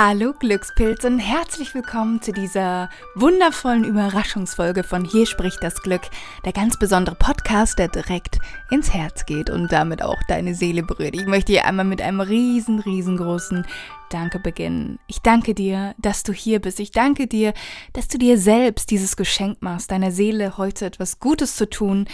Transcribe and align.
Hallo 0.00 0.32
Glückspilz 0.32 1.04
und 1.04 1.18
herzlich 1.18 1.74
willkommen 1.74 2.22
zu 2.22 2.32
dieser 2.32 2.88
wundervollen 3.16 3.82
Überraschungsfolge 3.82 4.84
von 4.84 5.04
Hier 5.04 5.26
spricht 5.26 5.60
das 5.60 5.82
Glück, 5.82 6.02
der 6.44 6.52
ganz 6.52 6.78
besondere 6.78 7.16
Podcast, 7.16 7.80
der 7.80 7.88
direkt 7.88 8.38
ins 8.70 8.94
Herz 8.94 9.26
geht 9.26 9.50
und 9.50 9.72
damit 9.72 10.00
auch 10.00 10.22
deine 10.28 10.54
Seele 10.54 10.84
berührt. 10.84 11.16
Ich 11.16 11.26
möchte 11.26 11.50
hier 11.50 11.64
einmal 11.64 11.84
mit 11.84 12.00
einem 12.00 12.20
riesen, 12.20 12.78
riesengroßen 12.78 13.66
Danke 14.08 14.38
beginnen. 14.38 15.00
Ich 15.08 15.18
danke 15.18 15.52
dir, 15.52 15.96
dass 15.98 16.22
du 16.22 16.32
hier 16.32 16.60
bist. 16.60 16.78
Ich 16.78 16.92
danke 16.92 17.26
dir, 17.26 17.52
dass 17.92 18.06
du 18.06 18.18
dir 18.18 18.38
selbst 18.38 18.92
dieses 18.92 19.16
Geschenk 19.16 19.62
machst, 19.62 19.90
deiner 19.90 20.12
Seele 20.12 20.58
heute 20.58 20.86
etwas 20.86 21.18
Gutes 21.18 21.56
zu 21.56 21.68
tun, 21.68 22.06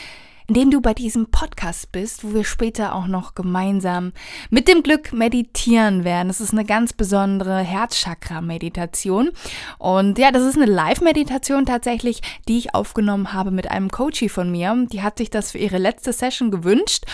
indem 0.46 0.70
du 0.70 0.80
bei 0.80 0.94
diesem 0.94 1.26
Podcast 1.26 1.92
bist, 1.92 2.24
wo 2.24 2.34
wir 2.34 2.44
später 2.44 2.94
auch 2.94 3.06
noch 3.06 3.34
gemeinsam 3.34 4.12
mit 4.50 4.68
dem 4.68 4.82
Glück 4.82 5.12
meditieren 5.12 6.04
werden. 6.04 6.28
Das 6.28 6.40
ist 6.40 6.52
eine 6.52 6.64
ganz 6.64 6.92
besondere 6.92 7.58
Herzchakra-Meditation. 7.58 9.30
Und 9.78 10.18
ja, 10.18 10.30
das 10.30 10.42
ist 10.42 10.56
eine 10.56 10.70
Live-Meditation 10.70 11.66
tatsächlich, 11.66 12.20
die 12.48 12.58
ich 12.58 12.74
aufgenommen 12.74 13.32
habe 13.32 13.50
mit 13.50 13.70
einem 13.70 13.90
Coachie 13.90 14.28
von 14.28 14.50
mir. 14.50 14.86
Die 14.92 15.02
hat 15.02 15.18
sich 15.18 15.30
das 15.30 15.52
für 15.52 15.58
ihre 15.58 15.78
letzte 15.78 16.12
Session 16.12 16.50
gewünscht. 16.50 17.04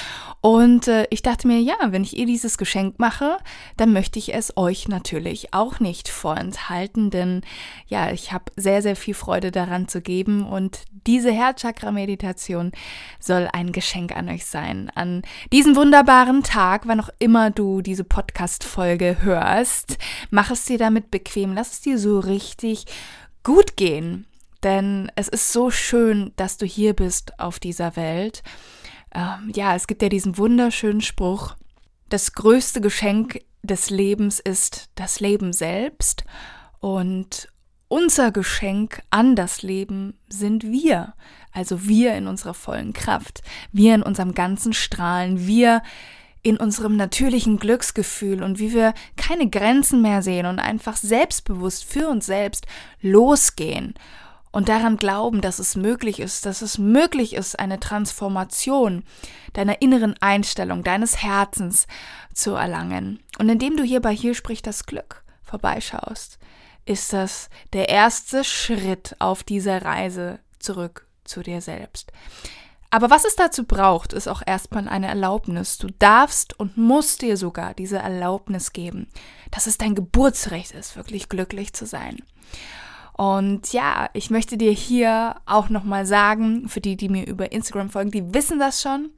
Und 0.40 0.88
äh, 0.88 1.06
ich 1.10 1.20
dachte 1.20 1.46
mir, 1.46 1.60
ja, 1.60 1.76
wenn 1.88 2.02
ich 2.02 2.16
ihr 2.16 2.24
dieses 2.24 2.56
Geschenk 2.56 2.98
mache, 2.98 3.36
dann 3.76 3.92
möchte 3.92 4.18
ich 4.18 4.32
es 4.32 4.56
euch 4.56 4.88
natürlich 4.88 5.52
auch 5.52 5.80
nicht 5.80 6.08
vorenthalten, 6.08 7.10
denn 7.10 7.42
ja, 7.88 8.10
ich 8.10 8.32
habe 8.32 8.44
sehr, 8.56 8.80
sehr 8.80 8.96
viel 8.96 9.12
Freude 9.12 9.50
daran 9.50 9.86
zu 9.86 10.00
geben 10.00 10.46
und 10.46 10.84
diese 11.06 11.30
Herzchakra-Meditation 11.30 12.72
soll 13.18 13.48
ein 13.52 13.72
Geschenk 13.72 14.16
an 14.16 14.30
euch 14.30 14.46
sein. 14.46 14.90
An 14.94 15.22
diesem 15.52 15.76
wunderbaren 15.76 16.42
Tag, 16.42 16.86
wann 16.86 17.00
auch 17.00 17.10
immer 17.18 17.50
du 17.50 17.82
diese 17.82 18.04
Podcast-Folge 18.04 19.18
hörst, 19.20 19.98
mach 20.30 20.50
es 20.50 20.64
dir 20.64 20.78
damit 20.78 21.10
bequem, 21.10 21.52
lass 21.54 21.72
es 21.72 21.80
dir 21.82 21.98
so 21.98 22.18
richtig 22.18 22.86
gut 23.42 23.76
gehen. 23.76 24.26
Denn 24.62 25.10
es 25.16 25.28
ist 25.28 25.52
so 25.52 25.70
schön, 25.70 26.32
dass 26.36 26.58
du 26.58 26.66
hier 26.66 26.94
bist 26.94 27.38
auf 27.38 27.58
dieser 27.58 27.96
Welt. 27.96 28.42
Ähm, 29.14 29.52
ja, 29.54 29.74
es 29.74 29.86
gibt 29.86 30.02
ja 30.02 30.08
diesen 30.08 30.38
wunderschönen 30.38 31.00
Spruch, 31.00 31.56
das 32.08 32.32
größte 32.32 32.80
Geschenk 32.80 33.40
des 33.62 33.90
Lebens 33.90 34.40
ist 34.40 34.90
das 34.94 35.20
Leben 35.20 35.52
selbst. 35.52 36.24
Und 36.80 37.48
unser 37.88 38.30
Geschenk 38.32 39.02
an 39.10 39.36
das 39.36 39.62
Leben 39.62 40.18
sind 40.28 40.64
wir, 40.64 41.14
also 41.52 41.86
wir 41.86 42.14
in 42.14 42.26
unserer 42.26 42.54
vollen 42.54 42.92
Kraft, 42.92 43.42
wir 43.72 43.94
in 43.94 44.02
unserem 44.02 44.34
ganzen 44.34 44.72
Strahlen, 44.72 45.46
wir 45.46 45.82
in 46.42 46.56
unserem 46.56 46.96
natürlichen 46.96 47.58
Glücksgefühl 47.58 48.42
und 48.42 48.58
wie 48.58 48.72
wir 48.72 48.94
keine 49.16 49.50
Grenzen 49.50 50.00
mehr 50.00 50.22
sehen 50.22 50.46
und 50.46 50.58
einfach 50.58 50.96
selbstbewusst 50.96 51.84
für 51.84 52.08
uns 52.08 52.26
selbst 52.26 52.66
losgehen 53.02 53.94
und 54.52 54.68
daran 54.68 54.96
glauben, 54.96 55.40
dass 55.40 55.58
es 55.58 55.76
möglich 55.76 56.18
ist, 56.20 56.44
dass 56.46 56.62
es 56.62 56.78
möglich 56.78 57.34
ist, 57.34 57.58
eine 57.58 57.78
Transformation 57.78 59.04
deiner 59.52 59.80
inneren 59.80 60.14
Einstellung, 60.20 60.82
deines 60.82 61.22
Herzens 61.22 61.86
zu 62.34 62.52
erlangen. 62.52 63.20
Und 63.38 63.48
indem 63.48 63.76
du 63.76 63.84
hier 63.84 64.00
bei 64.00 64.14
Hier 64.14 64.34
spricht 64.34 64.66
das 64.66 64.86
Glück 64.86 65.22
vorbeischaust, 65.42 66.38
ist 66.84 67.12
das 67.12 67.48
der 67.72 67.88
erste 67.88 68.42
Schritt 68.42 69.14
auf 69.18 69.42
dieser 69.42 69.82
Reise 69.84 70.40
zurück 70.58 71.06
zu 71.24 71.42
dir 71.42 71.60
selbst. 71.60 72.12
Aber 72.90 73.08
was 73.08 73.24
es 73.24 73.36
dazu 73.36 73.64
braucht, 73.64 74.12
ist 74.12 74.26
auch 74.26 74.42
erstmal 74.44 74.88
eine 74.88 75.06
Erlaubnis. 75.06 75.78
Du 75.78 75.86
darfst 76.00 76.58
und 76.58 76.76
musst 76.76 77.22
dir 77.22 77.36
sogar 77.36 77.72
diese 77.72 77.98
Erlaubnis 77.98 78.72
geben, 78.72 79.06
dass 79.52 79.68
es 79.68 79.78
dein 79.78 79.94
Geburtsrecht 79.94 80.72
ist, 80.72 80.96
wirklich 80.96 81.28
glücklich 81.28 81.72
zu 81.72 81.86
sein. 81.86 82.16
Und 83.20 83.74
ja, 83.74 84.08
ich 84.14 84.30
möchte 84.30 84.56
dir 84.56 84.72
hier 84.72 85.36
auch 85.44 85.68
nochmal 85.68 86.06
sagen, 86.06 86.70
für 86.70 86.80
die, 86.80 86.96
die 86.96 87.10
mir 87.10 87.26
über 87.26 87.52
Instagram 87.52 87.90
folgen, 87.90 88.10
die 88.10 88.32
wissen 88.32 88.58
das 88.58 88.80
schon. 88.80 89.10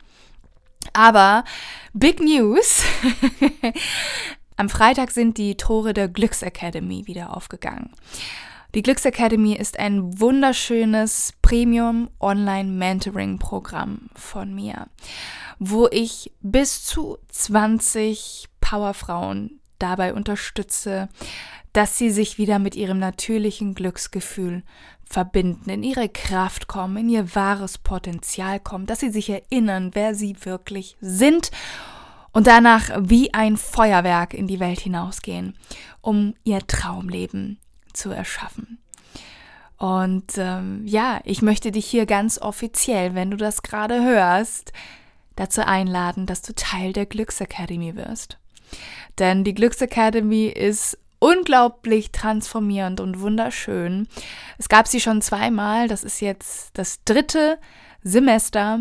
Aber 0.93 1.45
Big 1.93 2.19
News. 2.19 2.83
Am 4.57 4.69
Freitag 4.69 5.13
sind 5.13 5.39
die 5.39 5.57
Tore 5.57 5.95
der 5.95 6.09
Glücksacademy 6.09 7.07
wieder 7.07 7.37
aufgegangen. 7.37 7.91
Die 8.75 8.83
Glücksacademy 8.83 9.55
ist 9.55 9.79
ein 9.79 10.19
wunderschönes 10.19 11.35
Premium 11.41 12.11
Online 12.19 12.73
Mentoring 12.73 13.39
Programm 13.39 14.11
von 14.17 14.53
mir, 14.53 14.89
wo 15.61 15.87
ich 15.87 16.33
bis 16.41 16.85
zu 16.85 17.19
20 17.29 18.49
Powerfrauen 18.61 19.61
dabei 19.79 20.13
unterstütze, 20.13 21.09
dass 21.73 21.99
sie 21.99 22.11
sich 22.11 22.39
wieder 22.39 22.59
mit 22.59 22.75
ihrem 22.75 22.99
natürlichen 22.99 23.75
Glücksgefühl 23.75 24.63
verbinden, 25.05 25.71
in 25.71 25.83
ihre 25.83 26.09
Kraft 26.09 26.69
kommen, 26.69 26.97
in 26.97 27.09
ihr 27.09 27.35
wahres 27.35 27.79
Potenzial 27.79 28.61
kommen, 28.61 28.87
dass 28.87 29.01
sie 29.01 29.11
sich 29.11 29.31
erinnern, 29.31 29.91
wer 29.95 30.15
sie 30.15 30.37
wirklich 30.45 30.97
sind 31.01 31.51
und 32.33 32.47
danach 32.47 32.91
wie 32.99 33.33
ein 33.35 33.57
Feuerwerk 33.57 34.35
in 34.35 34.47
die 34.47 34.61
Welt 34.61 34.81
hinausgehen, 34.81 35.55
um 36.01 36.35
ihr 36.45 36.67
Traumleben 36.67 37.59
zu 37.93 38.11
erschaffen. 38.11 38.79
Und 39.77 40.39
ähm, 40.39 40.83
ja, 40.87 41.21
ich 41.25 41.43
möchte 41.43 41.73
dich 41.73 41.87
hier 41.87 42.07
ganz 42.07 42.39
offiziell, 42.39 43.15
wenn 43.15 43.31
du 43.31 43.37
das 43.37 43.63
gerade 43.63 44.03
hörst, 44.03 44.73
dazu 45.37 45.67
einladen, 45.67 46.27
dass 46.27 46.41
du 46.43 46.55
Teil 46.55 46.93
der 46.93 47.07
Glücksacademy 47.07 47.97
wirst. 47.97 48.39
Denn 49.19 49.45
die 49.45 49.55
Glücksacademy 49.55 50.47
ist 50.47 50.99
unglaublich 51.23 52.11
transformierend 52.11 52.99
und 52.99 53.21
wunderschön. 53.21 54.09
Es 54.59 54.69
gab 54.69 54.89
sie 54.89 55.01
schon 55.01 55.23
zweimal, 55.23 55.87
das 55.87 56.03
ist 56.03 56.21
jetzt 56.21 56.77
das 56.77 57.05
dritte 57.05 57.61
Semester 58.03 58.81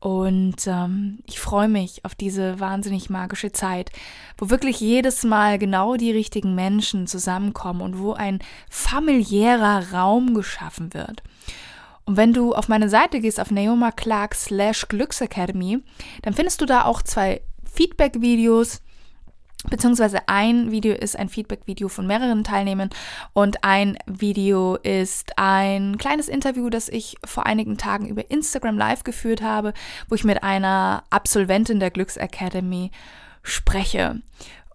und 0.00 0.66
ähm, 0.66 1.20
ich 1.26 1.38
freue 1.38 1.68
mich 1.68 2.04
auf 2.04 2.16
diese 2.16 2.58
wahnsinnig 2.58 3.08
magische 3.08 3.52
Zeit, 3.52 3.92
wo 4.36 4.50
wirklich 4.50 4.80
jedes 4.80 5.22
Mal 5.22 5.60
genau 5.60 5.94
die 5.94 6.10
richtigen 6.10 6.56
Menschen 6.56 7.06
zusammenkommen 7.06 7.82
und 7.82 8.00
wo 8.00 8.14
ein 8.14 8.40
familiärer 8.68 9.92
Raum 9.92 10.34
geschaffen 10.34 10.92
wird. 10.92 11.22
Und 12.04 12.16
wenn 12.16 12.32
du 12.32 12.52
auf 12.52 12.66
meine 12.66 12.88
Seite 12.88 13.20
gehst, 13.20 13.38
auf 13.38 13.52
Naoma 13.52 13.92
Clark 13.92 14.34
slash 14.34 14.88
Glücksacademy, 14.88 15.84
dann 16.22 16.34
findest 16.34 16.60
du 16.60 16.66
da 16.66 16.84
auch 16.84 17.02
zwei 17.02 17.42
Feedback-Videos, 17.64 18.82
Beziehungsweise 19.64 20.28
ein 20.28 20.70
Video 20.70 20.94
ist 20.94 21.18
ein 21.18 21.28
Feedback-Video 21.28 21.88
von 21.88 22.06
mehreren 22.06 22.44
Teilnehmern 22.44 22.90
und 23.32 23.64
ein 23.64 23.98
Video 24.06 24.76
ist 24.76 25.32
ein 25.38 25.96
kleines 25.98 26.28
Interview, 26.28 26.68
das 26.68 26.88
ich 26.88 27.16
vor 27.24 27.46
einigen 27.46 27.78
Tagen 27.78 28.06
über 28.06 28.30
Instagram 28.30 28.76
Live 28.76 29.02
geführt 29.02 29.42
habe, 29.42 29.72
wo 30.08 30.14
ich 30.14 30.24
mit 30.24 30.42
einer 30.42 31.04
Absolventin 31.10 31.80
der 31.80 31.90
Glücksacademy 31.90 32.90
spreche. 33.42 34.20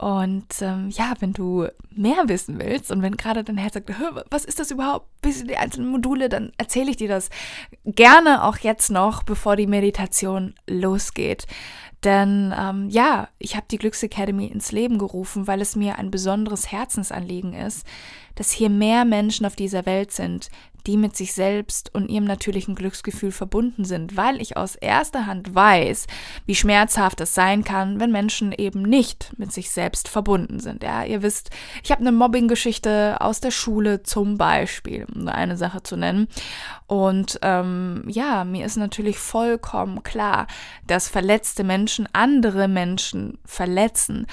Und 0.02 0.48
ähm, 0.62 0.90
ja, 0.90 1.14
wenn 1.20 1.32
du 1.32 1.68
mehr 1.92 2.24
wissen 2.26 2.60
willst 2.60 2.90
und 2.92 3.04
wenn 3.04 3.18
gerade 3.18 3.44
dein 3.44 3.60
Herz 3.60 3.76
sagt, 3.76 3.92
was 4.32 4.46
ist 4.46 4.60
das 4.60 4.72
überhaupt, 4.72 5.06
bis 5.22 5.42
in 5.42 5.48
die 5.48 5.58
einzelnen 5.58 5.92
Module, 5.92 6.28
dann 6.28 6.54
erzähle 6.58 6.90
ich 6.90 6.98
dir 6.98 7.08
das 7.08 7.30
gerne 7.86 8.44
auch 8.44 8.58
jetzt 8.58 8.90
noch, 8.90 9.22
bevor 9.22 9.56
die 9.56 9.68
Meditation 9.68 10.56
losgeht. 10.68 11.46
Denn 12.04 12.54
ähm, 12.58 12.90
ja, 12.90 13.28
ich 13.38 13.56
habe 13.56 13.68
die 13.70 13.78
Glücksacademy 13.78 14.48
ins 14.48 14.72
Leben 14.72 14.98
gerufen, 14.98 15.48
weil 15.48 15.62
es 15.62 15.76
mir 15.76 16.00
ein 16.00 16.10
besonderes 16.10 16.72
Herzensanliegen 16.72 17.54
ist, 17.54 17.86
dass 18.36 18.52
hier 18.52 18.70
mehr 18.70 19.06
Menschen 19.06 19.46
auf 19.46 19.56
dieser 19.56 19.86
Welt 19.86 20.12
sind, 20.12 20.50
die 20.88 20.98
mit 20.98 21.16
sich 21.16 21.34
selbst 21.34 21.94
und 21.94 22.10
ihrem 22.10 22.26
natürlichen 22.26 22.76
Glücksgefühl 22.76 23.32
verbunden 23.32 23.86
sind, 23.86 24.18
weil 24.18 24.42
ich 24.42 24.58
aus 24.58 24.76
erster 24.76 25.28
Hand 25.28 25.54
weiß, 25.54 26.08
wie 26.46 26.56
schmerzhaft 26.56 27.22
es 27.22 27.36
sein 27.36 27.64
kann, 27.64 28.00
wenn 28.00 28.12
Menschen 28.12 28.52
eben 28.52 28.82
nicht 28.82 29.34
mit 29.38 29.52
sich 29.52 29.72
selbst 29.72 30.08
verbunden 30.08 30.60
sind. 30.60 30.84
Ja, 30.84 31.04
ihr 31.04 31.22
wisst, 31.22 31.52
ich 31.84 31.92
habe 31.92 32.02
eine 32.02 32.12
Mobbing-Geschichte 32.12 33.18
aus 33.20 33.42
der 33.42 33.52
Schule 33.52 34.04
zum 34.04 34.38
Beispiel, 34.38 35.06
um 35.14 35.28
eine 35.28 35.58
Sache 35.58 35.84
zu 35.84 35.98
nennen. 35.98 36.28
Und 36.88 37.40
ähm, 37.42 38.04
ja, 38.08 38.44
mir 38.44 38.66
ist 38.66 38.78
natürlich 38.78 39.20
vollkommen 39.20 40.04
klar, 40.04 40.48
dass 40.88 41.08
verletzte 41.08 41.64
Menschen 41.64 41.91
andere 42.14 42.68
Menschen 42.68 43.40
verletzen. 43.46 44.28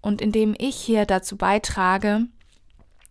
Und 0.00 0.20
indem 0.20 0.54
ich 0.58 0.76
hier 0.76 1.06
dazu 1.06 1.36
beitrage, 1.36 2.26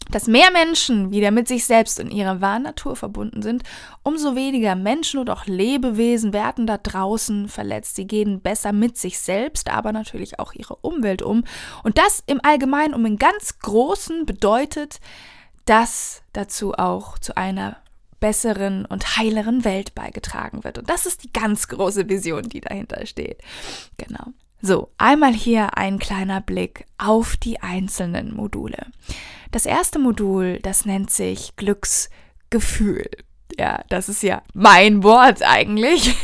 dass 0.10 0.28
mehr 0.28 0.52
Menschen 0.52 1.12
wieder 1.12 1.32
mit 1.32 1.48
sich 1.48 1.66
selbst 1.66 2.00
und 2.00 2.12
ihrer 2.12 2.42
wahren 2.42 2.64
Natur 2.64 2.96
verbunden 2.96 3.42
sind, 3.42 3.64
umso 4.04 4.36
weniger 4.36 4.76
Menschen 4.76 5.20
und 5.20 5.30
auch 5.30 5.46
Lebewesen 5.46 6.34
werden 6.34 6.68
da 6.68 6.78
draußen 6.78 7.48
verletzt. 7.48 7.96
Sie 7.96 8.08
gehen 8.08 8.42
besser 8.42 8.74
mit 8.74 8.98
sich 8.98 9.20
selbst, 9.20 9.70
aber 9.70 9.94
natürlich 9.94 10.40
auch 10.40 10.54
ihre 10.54 10.76
Umwelt 10.78 11.22
um. 11.22 11.44
Und 11.84 11.98
das 11.98 12.24
im 12.26 12.42
Allgemeinen 12.44 12.94
um 12.94 13.06
im 13.06 13.18
ganz 13.18 13.60
Großen 13.60 14.26
bedeutet, 14.26 15.00
dass 15.66 16.24
dazu 16.34 16.74
auch 16.74 17.18
zu 17.20 17.38
einer 17.38 17.78
besseren 18.22 18.86
und 18.86 19.18
heileren 19.18 19.66
Welt 19.66 19.94
beigetragen 19.94 20.64
wird. 20.64 20.78
Und 20.78 20.90
das 20.90 21.06
ist 21.06 21.26
die 21.26 21.34
ganz 21.34 21.68
große 21.68 22.08
Vision, 22.08 22.44
die 22.44 22.62
dahinter 22.62 23.06
steht. 23.06 23.42
Genau. 23.98 24.28
So, 24.62 24.92
einmal 24.98 25.34
hier 25.34 25.78
ein 25.78 26.00
kleiner 26.00 26.40
Blick 26.40 26.86
auf 26.98 27.36
die 27.36 27.60
einzelnen 27.62 28.34
Module. 28.34 28.86
Das 29.52 29.66
erste 29.66 30.00
Modul, 30.00 30.60
das 30.62 30.86
nennt 30.86 31.10
sich 31.10 31.56
Glücksgefühl. 31.56 33.10
Ja, 33.58 33.84
das 33.90 34.10
ist 34.10 34.24
ja 34.24 34.42
mein 34.54 35.04
Wort 35.04 35.42
eigentlich. 35.44 36.16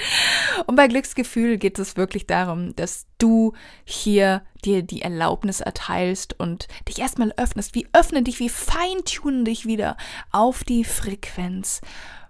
und 0.66 0.76
bei 0.76 0.88
Glücksgefühl 0.88 1.58
geht 1.58 1.78
es 1.78 1.96
wirklich 1.96 2.26
darum, 2.26 2.74
dass 2.76 3.06
du 3.18 3.52
hier 3.84 4.42
dir 4.64 4.82
die 4.82 5.02
Erlaubnis 5.02 5.60
erteilst 5.60 6.38
und 6.38 6.68
dich 6.88 6.98
erstmal 6.98 7.32
öffnest. 7.36 7.74
Wie 7.74 7.88
öffne 7.92 8.22
dich, 8.22 8.38
wie 8.38 8.48
feintune 8.48 9.44
dich 9.44 9.66
wieder 9.66 9.96
auf 10.30 10.64
die 10.64 10.84
Frequenz 10.84 11.80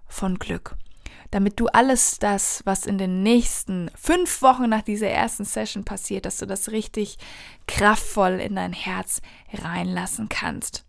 von 0.07 0.39
Glück 0.39 0.75
damit 1.33 1.59
du 1.59 1.65
alles 1.65 2.19
das, 2.19 2.61
was 2.63 2.85
in 2.85 2.99
den 2.99 3.23
nächsten 3.23 3.89
fünf 3.95 4.43
Wochen 4.43 4.69
nach 4.69 4.83
dieser 4.83 5.09
ersten 5.09 5.45
Session 5.45 5.83
passiert, 5.83 6.25
dass 6.25 6.37
du 6.37 6.45
das 6.45 6.69
richtig 6.69 7.17
kraftvoll 7.65 8.33
in 8.33 8.55
dein 8.55 8.71
Herz 8.71 9.19
reinlassen 9.51 10.29
kannst. 10.29 10.82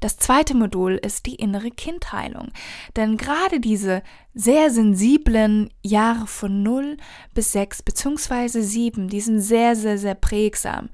Das 0.00 0.16
zweite 0.16 0.54
Modul 0.54 0.94
ist 0.94 1.26
die 1.26 1.34
innere 1.36 1.70
Kindheilung. 1.70 2.48
Denn 2.96 3.16
gerade 3.16 3.60
diese 3.60 4.02
sehr 4.34 4.70
sensiblen 4.70 5.70
Jahre 5.82 6.26
von 6.26 6.62
0 6.62 6.96
bis 7.34 7.52
6 7.52 7.82
bzw. 7.82 8.60
7, 8.60 9.08
die 9.08 9.20
sind 9.20 9.40
sehr, 9.40 9.76
sehr, 9.76 9.98
sehr 9.98 10.14
prägsam. 10.14 10.88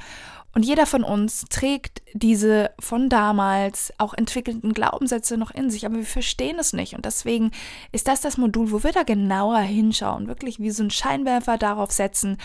Und 0.57 0.65
jeder 0.65 0.87
von 0.87 1.05
uns 1.05 1.45
trägt 1.51 2.01
diese 2.15 2.71
von 2.81 3.11
damals 3.11 3.93
auch 3.99 4.15
entwickelten 4.15 4.73
Glaubenssätze 4.73 5.37
noch 5.37 5.51
in 5.51 5.69
sich, 5.69 5.85
aber 5.85 5.97
wir 5.97 6.07
verstehen 6.07 6.59
es 6.59 6.73
nicht. 6.73 6.95
Und 6.95 7.05
deswegen 7.05 7.51
ist 7.93 8.09
das 8.09 8.23
das 8.23 8.39
Modul, 8.39 8.73
wo 8.73 8.83
wir 8.83 8.93
da 8.93 9.03
genauer 9.03 9.59
hinschauen, 9.59 10.29
wirklich 10.29 10.59
wie 10.59 10.71
so 10.71 10.83
ein 10.83 10.91
Scheinwerfer 10.91 11.59
darauf 11.59 11.93
setzen 11.93 12.39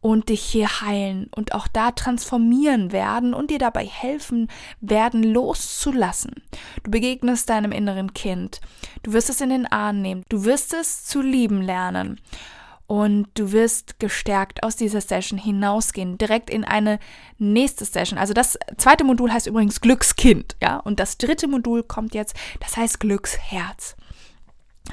und 0.00 0.28
dich 0.28 0.42
hier 0.42 0.80
heilen 0.80 1.28
und 1.34 1.54
auch 1.54 1.68
da 1.68 1.90
transformieren 1.90 2.92
werden 2.92 3.34
und 3.34 3.50
dir 3.50 3.58
dabei 3.58 3.84
helfen 3.84 4.48
werden, 4.80 5.22
loszulassen. 5.22 6.42
Du 6.82 6.90
begegnest 6.90 7.48
deinem 7.48 7.72
inneren 7.72 8.14
Kind. 8.14 8.60
Du 9.02 9.12
wirst 9.12 9.30
es 9.30 9.40
in 9.40 9.50
den 9.50 9.66
Arm 9.66 10.00
nehmen. 10.00 10.24
Du 10.28 10.44
wirst 10.44 10.72
es 10.74 11.04
zu 11.04 11.20
lieben 11.20 11.62
lernen 11.62 12.20
und 12.88 13.28
du 13.34 13.52
wirst 13.52 14.00
gestärkt 14.00 14.62
aus 14.62 14.74
dieser 14.74 15.02
Session 15.02 15.38
hinausgehen, 15.38 16.16
direkt 16.16 16.48
in 16.48 16.64
eine 16.64 16.98
nächste 17.36 17.84
Session. 17.84 18.18
Also 18.18 18.32
das 18.32 18.58
zweite 18.78 19.04
Modul 19.04 19.30
heißt 19.30 19.46
übrigens 19.46 19.82
Glückskind, 19.82 20.56
ja, 20.62 20.78
und 20.78 20.98
das 20.98 21.18
dritte 21.18 21.48
Modul 21.48 21.82
kommt 21.82 22.14
jetzt, 22.14 22.34
das 22.60 22.76
heißt 22.78 22.98
Glücksherz. 22.98 23.94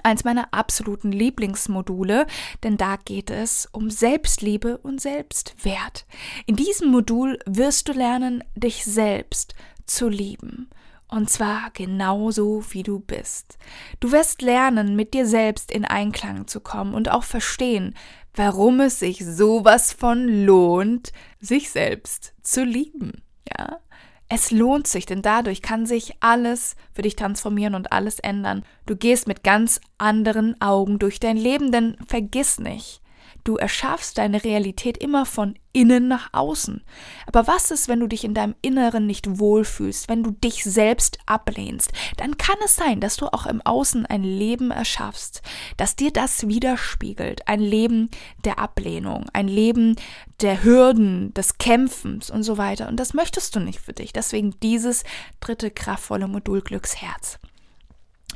Eins 0.03 0.23
meiner 0.23 0.53
absoluten 0.53 1.11
Lieblingsmodule, 1.11 2.27
denn 2.63 2.77
da 2.77 2.97
geht 2.97 3.29
es 3.29 3.67
um 3.71 3.89
Selbstliebe 3.89 4.77
und 4.77 5.01
Selbstwert. 5.01 6.05
In 6.45 6.55
diesem 6.55 6.91
Modul 6.91 7.39
wirst 7.45 7.87
du 7.87 7.93
lernen, 7.93 8.43
dich 8.55 8.85
selbst 8.85 9.55
zu 9.85 10.09
lieben 10.09 10.69
und 11.07 11.29
zwar 11.29 11.71
genauso, 11.71 12.63
wie 12.71 12.83
du 12.83 12.99
bist. 12.99 13.57
Du 13.99 14.11
wirst 14.11 14.41
lernen, 14.41 14.95
mit 14.95 15.13
dir 15.13 15.25
selbst 15.25 15.71
in 15.71 15.85
Einklang 15.85 16.47
zu 16.47 16.59
kommen 16.59 16.93
und 16.93 17.09
auch 17.09 17.23
verstehen, 17.23 17.95
warum 18.33 18.79
es 18.79 18.99
sich 18.99 19.23
sowas 19.23 19.93
von 19.93 20.27
lohnt, 20.45 21.13
sich 21.39 21.69
selbst 21.69 22.33
zu 22.41 22.63
lieben. 22.63 23.23
Ja? 23.57 23.79
Es 24.27 24.49
lohnt 24.49 24.87
sich, 24.87 25.05
denn 25.05 25.21
dadurch 25.21 25.61
kann 25.61 25.85
sich 25.85 26.15
alles 26.19 26.75
für 26.91 27.03
dich 27.03 27.15
transformieren 27.15 27.75
und 27.75 27.91
alles 27.91 28.19
ändern. 28.19 28.63
Du 28.85 28.95
gehst 28.95 29.27
mit 29.27 29.43
ganz 29.43 29.79
anderen 29.97 30.59
Augen 30.61 30.97
durch 30.97 31.19
dein 31.19 31.37
Leben, 31.37 31.71
denn 31.71 31.95
vergiss 32.07 32.59
nicht, 32.59 33.01
Du 33.45 33.57
erschaffst 33.57 34.17
deine 34.17 34.43
Realität 34.43 34.97
immer 34.97 35.23
von 35.23 35.53
innen 35.71 36.07
nach 36.07 36.29
außen. 36.33 36.83
Aber 37.27 37.45
was 37.45 37.69
ist, 37.69 37.87
wenn 37.87 37.99
du 37.99 38.07
dich 38.07 38.23
in 38.23 38.33
deinem 38.33 38.55
Inneren 38.63 39.05
nicht 39.05 39.39
wohlfühlst, 39.39 40.09
wenn 40.09 40.23
du 40.23 40.31
dich 40.31 40.63
selbst 40.63 41.19
ablehnst? 41.27 41.91
Dann 42.17 42.37
kann 42.37 42.55
es 42.65 42.75
sein, 42.75 42.99
dass 42.99 43.17
du 43.17 43.27
auch 43.27 43.45
im 43.45 43.61
Außen 43.61 44.07
ein 44.07 44.23
Leben 44.23 44.71
erschaffst, 44.71 45.43
das 45.77 45.95
dir 45.95 46.11
das 46.11 46.47
widerspiegelt. 46.47 47.47
Ein 47.47 47.59
Leben 47.59 48.09
der 48.43 48.57
Ablehnung, 48.57 49.27
ein 49.31 49.47
Leben 49.47 49.95
der 50.41 50.63
Hürden, 50.63 51.31
des 51.35 51.59
Kämpfens 51.59 52.31
und 52.31 52.41
so 52.41 52.57
weiter. 52.57 52.87
Und 52.87 52.99
das 52.99 53.13
möchtest 53.13 53.55
du 53.55 53.59
nicht 53.59 53.79
für 53.79 53.93
dich. 53.93 54.11
Deswegen 54.11 54.59
dieses 54.61 55.03
dritte 55.39 55.69
kraftvolle 55.69 56.27
Modul 56.27 56.63
Glücksherz. 56.63 57.37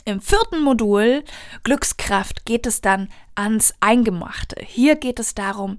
Im 0.05 0.21
vierten 0.21 0.61
Modul 0.61 1.23
Glückskraft 1.63 2.45
geht 2.45 2.65
es 2.65 2.81
dann 2.81 3.09
ans 3.35 3.73
Eingemachte. 3.79 4.55
Hier 4.65 4.95
geht 4.95 5.19
es 5.19 5.35
darum, 5.35 5.75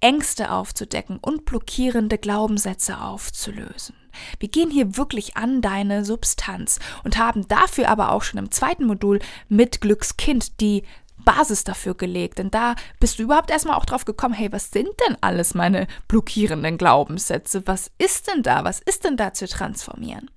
Ängste 0.00 0.50
aufzudecken 0.50 1.18
und 1.20 1.44
blockierende 1.44 2.18
Glaubenssätze 2.18 3.00
aufzulösen. 3.00 3.96
Wir 4.38 4.48
gehen 4.48 4.70
hier 4.70 4.96
wirklich 4.96 5.36
an 5.36 5.60
deine 5.60 6.04
Substanz 6.04 6.78
und 7.04 7.18
haben 7.18 7.48
dafür 7.48 7.88
aber 7.88 8.12
auch 8.12 8.22
schon 8.22 8.38
im 8.38 8.50
zweiten 8.50 8.86
Modul 8.86 9.18
mit 9.48 9.80
Glückskind 9.80 10.60
die 10.60 10.84
Basis 11.24 11.64
dafür 11.64 11.94
gelegt. 11.94 12.38
Denn 12.38 12.50
da 12.50 12.76
bist 13.00 13.18
du 13.18 13.24
überhaupt 13.24 13.50
erstmal 13.50 13.76
auch 13.76 13.84
drauf 13.84 14.04
gekommen, 14.04 14.34
hey, 14.34 14.52
was 14.52 14.70
sind 14.70 14.88
denn 15.06 15.16
alles 15.20 15.54
meine 15.54 15.86
blockierenden 16.08 16.78
Glaubenssätze? 16.78 17.66
Was 17.66 17.90
ist 17.98 18.28
denn 18.28 18.42
da? 18.42 18.64
Was 18.64 18.80
ist 18.80 19.04
denn 19.04 19.16
da 19.16 19.32
zu 19.32 19.48
transformieren? 19.48 20.30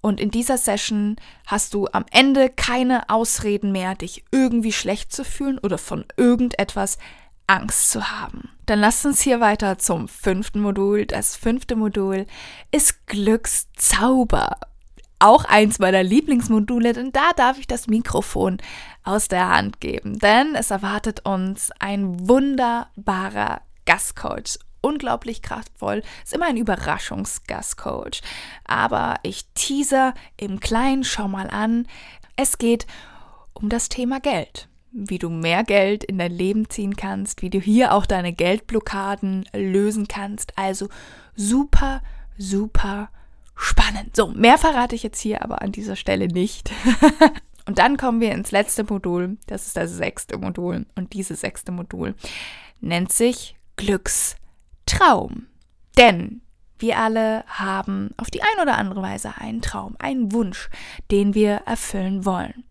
Und 0.00 0.20
in 0.20 0.30
dieser 0.30 0.56
Session 0.56 1.16
hast 1.46 1.74
du 1.74 1.86
am 1.92 2.06
Ende 2.10 2.48
keine 2.48 3.10
Ausreden 3.10 3.72
mehr, 3.72 3.94
dich 3.94 4.24
irgendwie 4.30 4.72
schlecht 4.72 5.12
zu 5.12 5.24
fühlen 5.24 5.58
oder 5.58 5.78
von 5.78 6.04
irgendetwas 6.16 6.98
Angst 7.46 7.90
zu 7.90 8.10
haben. 8.10 8.48
Dann 8.66 8.78
lass 8.78 9.04
uns 9.04 9.20
hier 9.20 9.40
weiter 9.40 9.78
zum 9.78 10.08
fünften 10.08 10.60
Modul. 10.60 11.04
Das 11.04 11.36
fünfte 11.36 11.76
Modul 11.76 12.26
ist 12.70 13.06
Glückszauber. 13.06 14.56
Auch 15.18 15.44
eins 15.44 15.78
meiner 15.78 16.02
Lieblingsmodule, 16.02 16.94
denn 16.94 17.12
da 17.12 17.32
darf 17.36 17.58
ich 17.58 17.66
das 17.66 17.88
Mikrofon 17.88 18.56
aus 19.02 19.28
der 19.28 19.48
Hand 19.48 19.80
geben. 19.80 20.18
Denn 20.18 20.54
es 20.54 20.70
erwartet 20.70 21.26
uns 21.26 21.70
ein 21.78 22.28
wunderbarer 22.28 23.60
Gastcoach 23.84 24.58
unglaublich 24.80 25.42
kraftvoll, 25.42 26.02
ist 26.24 26.34
immer 26.34 26.46
ein 26.46 26.56
Überraschungsgastcoach. 26.56 28.22
Aber 28.64 29.16
ich 29.22 29.46
teaser 29.54 30.14
im 30.36 30.60
Kleinen, 30.60 31.04
schau 31.04 31.28
mal 31.28 31.48
an. 31.48 31.86
Es 32.36 32.58
geht 32.58 32.86
um 33.52 33.68
das 33.68 33.88
Thema 33.88 34.20
Geld. 34.20 34.68
Wie 34.92 35.18
du 35.18 35.30
mehr 35.30 35.62
Geld 35.62 36.02
in 36.02 36.18
dein 36.18 36.32
Leben 36.32 36.68
ziehen 36.68 36.96
kannst, 36.96 37.42
wie 37.42 37.50
du 37.50 37.60
hier 37.60 37.94
auch 37.94 38.06
deine 38.06 38.32
Geldblockaden 38.32 39.48
lösen 39.52 40.08
kannst. 40.08 40.58
Also 40.58 40.88
super, 41.36 42.02
super 42.36 43.10
spannend. 43.54 44.16
So, 44.16 44.28
mehr 44.28 44.58
verrate 44.58 44.94
ich 44.94 45.02
jetzt 45.02 45.20
hier 45.20 45.42
aber 45.42 45.62
an 45.62 45.70
dieser 45.70 45.96
Stelle 45.96 46.26
nicht. 46.26 46.72
Und 47.66 47.78
dann 47.78 47.96
kommen 47.96 48.20
wir 48.20 48.32
ins 48.32 48.50
letzte 48.50 48.82
Modul. 48.84 49.36
Das 49.46 49.66
ist 49.66 49.76
das 49.76 49.92
sechste 49.92 50.38
Modul. 50.38 50.86
Und 50.96 51.12
dieses 51.12 51.42
sechste 51.42 51.70
Modul 51.70 52.14
nennt 52.80 53.12
sich 53.12 53.54
Glücks 53.76 54.36
Traum. 54.90 55.46
Denn 55.96 56.42
wir 56.78 56.98
alle 56.98 57.44
haben 57.46 58.10
auf 58.16 58.30
die 58.30 58.42
eine 58.42 58.62
oder 58.62 58.76
andere 58.76 59.02
Weise 59.02 59.34
einen 59.38 59.62
Traum, 59.62 59.96
einen 59.98 60.32
Wunsch, 60.32 60.68
den 61.10 61.34
wir 61.34 61.62
erfüllen 61.66 62.24
wollen. 62.24 62.64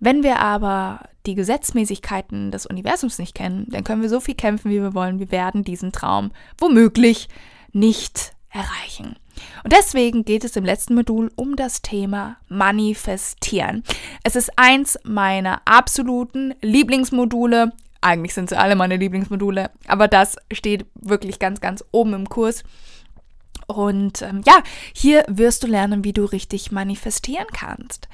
Wenn 0.00 0.22
wir 0.22 0.40
aber 0.40 1.08
die 1.24 1.34
Gesetzmäßigkeiten 1.34 2.50
des 2.50 2.66
Universums 2.66 3.18
nicht 3.18 3.34
kennen, 3.34 3.66
dann 3.70 3.84
können 3.84 4.02
wir 4.02 4.08
so 4.08 4.20
viel 4.20 4.34
kämpfen, 4.34 4.70
wie 4.70 4.82
wir 4.82 4.94
wollen. 4.94 5.18
Wir 5.18 5.30
werden 5.30 5.64
diesen 5.64 5.92
Traum 5.92 6.32
womöglich 6.58 7.28
nicht 7.72 8.32
erreichen. 8.50 9.16
Und 9.64 9.72
deswegen 9.72 10.24
geht 10.24 10.44
es 10.44 10.56
im 10.56 10.64
letzten 10.64 10.94
Modul 10.94 11.30
um 11.36 11.56
das 11.56 11.82
Thema 11.82 12.38
Manifestieren. 12.48 13.84
Es 14.24 14.34
ist 14.34 14.50
eins 14.56 14.98
meiner 15.04 15.60
absoluten 15.64 16.54
Lieblingsmodule. 16.62 17.72
Eigentlich 18.06 18.34
sind 18.34 18.50
sie 18.50 18.56
alle 18.56 18.76
meine 18.76 18.96
Lieblingsmodule, 18.96 19.68
aber 19.88 20.06
das 20.06 20.36
steht 20.52 20.86
wirklich 20.94 21.40
ganz, 21.40 21.60
ganz 21.60 21.82
oben 21.90 22.14
im 22.14 22.28
Kurs. 22.28 22.62
Und 23.66 24.22
ähm, 24.22 24.42
ja, 24.46 24.62
hier 24.94 25.24
wirst 25.26 25.64
du 25.64 25.66
lernen, 25.66 26.04
wie 26.04 26.12
du 26.12 26.24
richtig 26.24 26.70
manifestieren 26.70 27.48
kannst. 27.52 28.06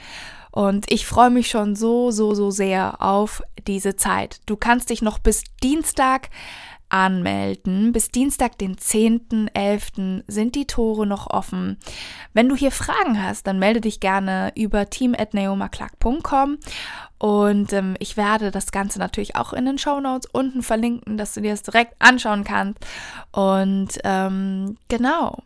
Und 0.51 0.91
ich 0.91 1.05
freue 1.05 1.29
mich 1.29 1.49
schon 1.51 1.77
so, 1.77 2.11
so, 2.11 2.35
so 2.35 2.51
sehr 2.51 3.03
auf 3.03 3.43
diese 3.67 3.95
Zeit. 3.95 4.41
Du 4.47 4.57
kannst 4.57 4.89
dich 4.89 5.03
noch 5.03 5.19
bis 5.19 5.45
Dienstag 5.63 6.31
anmelden. 6.93 7.93
Bis 7.93 8.11
Dienstag, 8.11 8.59
den 8.59 8.77
10.11. 8.77 10.25
sind 10.27 10.55
die 10.55 10.67
Tore 10.67 11.07
noch 11.07 11.29
offen. 11.29 11.79
Wenn 12.35 12.49
du 12.49 12.55
hier 12.55 12.71
Fragen 12.71 13.23
hast, 13.23 13.47
dann 13.47 13.59
melde 13.59 13.81
dich 13.81 14.01
gerne 14.01 14.53
über 14.55 14.91
team.neomaklack.com 14.91 16.59
und 17.19 17.73
ähm, 17.73 17.95
ich 18.01 18.17
werde 18.17 18.51
das 18.51 18.73
Ganze 18.73 18.99
natürlich 18.99 19.37
auch 19.37 19.53
in 19.53 19.65
den 19.65 19.79
Show 19.79 20.01
Notes 20.01 20.29
unten 20.33 20.63
verlinken, 20.63 21.17
dass 21.17 21.35
du 21.35 21.41
dir 21.41 21.53
das 21.53 21.63
direkt 21.63 21.95
anschauen 22.01 22.43
kannst. 22.43 22.85
Und 23.31 23.91
ähm, 24.03 24.77
genau. 24.89 25.39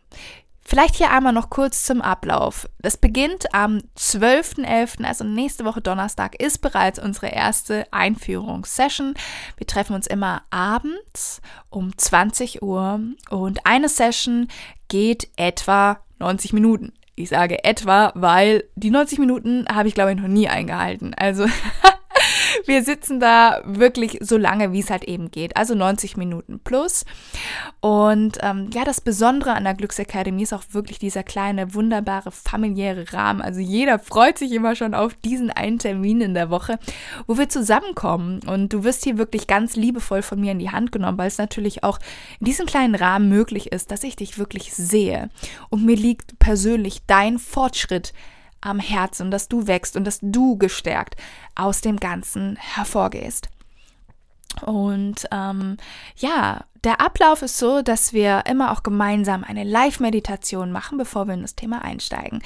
Vielleicht 0.68 0.96
hier 0.96 1.12
einmal 1.12 1.32
noch 1.32 1.48
kurz 1.48 1.84
zum 1.84 2.02
Ablauf. 2.02 2.68
Das 2.80 2.96
beginnt 2.96 3.54
am 3.54 3.78
12.11., 3.96 5.04
also 5.04 5.22
nächste 5.22 5.64
Woche 5.64 5.80
Donnerstag, 5.80 6.34
ist 6.42 6.58
bereits 6.58 6.98
unsere 6.98 7.28
erste 7.28 7.86
Einführungssession. 7.92 9.14
Wir 9.56 9.66
treffen 9.68 9.94
uns 9.94 10.08
immer 10.08 10.42
abends 10.50 11.40
um 11.70 11.96
20 11.96 12.62
Uhr 12.62 12.98
und 13.30 13.64
eine 13.64 13.88
Session 13.88 14.48
geht 14.88 15.28
etwa 15.36 16.00
90 16.18 16.52
Minuten. 16.52 16.92
Ich 17.14 17.28
sage 17.28 17.62
etwa, 17.62 18.10
weil 18.16 18.64
die 18.74 18.90
90 18.90 19.20
Minuten 19.20 19.66
habe 19.72 19.86
ich, 19.86 19.94
glaube 19.94 20.12
ich, 20.12 20.18
noch 20.18 20.26
nie 20.26 20.48
eingehalten. 20.48 21.14
Also 21.14 21.46
wir 22.64 22.82
sitzen 22.82 23.20
da 23.20 23.60
wirklich 23.64 24.18
so 24.20 24.36
lange, 24.36 24.72
wie 24.72 24.80
es 24.80 24.90
halt 24.90 25.04
eben 25.04 25.30
geht. 25.30 25.56
Also 25.56 25.74
90 25.74 26.16
Minuten 26.16 26.60
plus. 26.60 27.04
Und 27.80 28.38
ähm, 28.42 28.70
ja, 28.72 28.84
das 28.84 29.00
Besondere 29.00 29.54
an 29.54 29.64
der 29.64 29.74
Glücksakademie 29.74 30.44
ist 30.44 30.52
auch 30.52 30.64
wirklich 30.70 30.98
dieser 30.98 31.22
kleine, 31.22 31.74
wunderbare, 31.74 32.30
familiäre 32.30 33.12
Rahmen. 33.12 33.42
Also 33.42 33.60
jeder 33.60 33.98
freut 33.98 34.38
sich 34.38 34.52
immer 34.52 34.74
schon 34.74 34.94
auf 34.94 35.14
diesen 35.14 35.50
einen 35.50 35.78
Termin 35.78 36.20
in 36.20 36.34
der 36.34 36.50
Woche, 36.50 36.78
wo 37.26 37.38
wir 37.38 37.48
zusammenkommen. 37.48 38.40
Und 38.46 38.72
du 38.72 38.84
wirst 38.84 39.04
hier 39.04 39.18
wirklich 39.18 39.46
ganz 39.46 39.76
liebevoll 39.76 40.22
von 40.22 40.40
mir 40.40 40.52
in 40.52 40.58
die 40.58 40.70
Hand 40.70 40.92
genommen, 40.92 41.18
weil 41.18 41.28
es 41.28 41.38
natürlich 41.38 41.84
auch 41.84 41.98
in 42.40 42.46
diesem 42.46 42.66
kleinen 42.66 42.94
Rahmen 42.94 43.28
möglich 43.28 43.72
ist, 43.72 43.90
dass 43.90 44.04
ich 44.04 44.16
dich 44.16 44.38
wirklich 44.38 44.74
sehe. 44.74 45.30
Und 45.70 45.84
mir 45.84 45.96
liegt 45.96 46.38
persönlich 46.38 47.02
dein 47.06 47.38
Fortschritt 47.38 48.12
am 48.66 48.80
Herzen, 48.80 49.30
dass 49.30 49.48
du 49.48 49.66
wächst 49.66 49.96
und 49.96 50.04
dass 50.04 50.18
du 50.20 50.58
gestärkt 50.58 51.16
aus 51.54 51.80
dem 51.80 51.98
Ganzen 51.98 52.56
hervorgehst. 52.56 53.48
Und 54.62 55.26
ähm, 55.32 55.76
ja, 56.16 56.64
der 56.86 57.00
Ablauf 57.00 57.42
ist 57.42 57.58
so, 57.58 57.82
dass 57.82 58.12
wir 58.12 58.44
immer 58.46 58.70
auch 58.70 58.84
gemeinsam 58.84 59.42
eine 59.42 59.64
Live-Meditation 59.64 60.70
machen, 60.70 60.98
bevor 60.98 61.26
wir 61.26 61.34
in 61.34 61.42
das 61.42 61.56
Thema 61.56 61.82
einsteigen. 61.82 62.42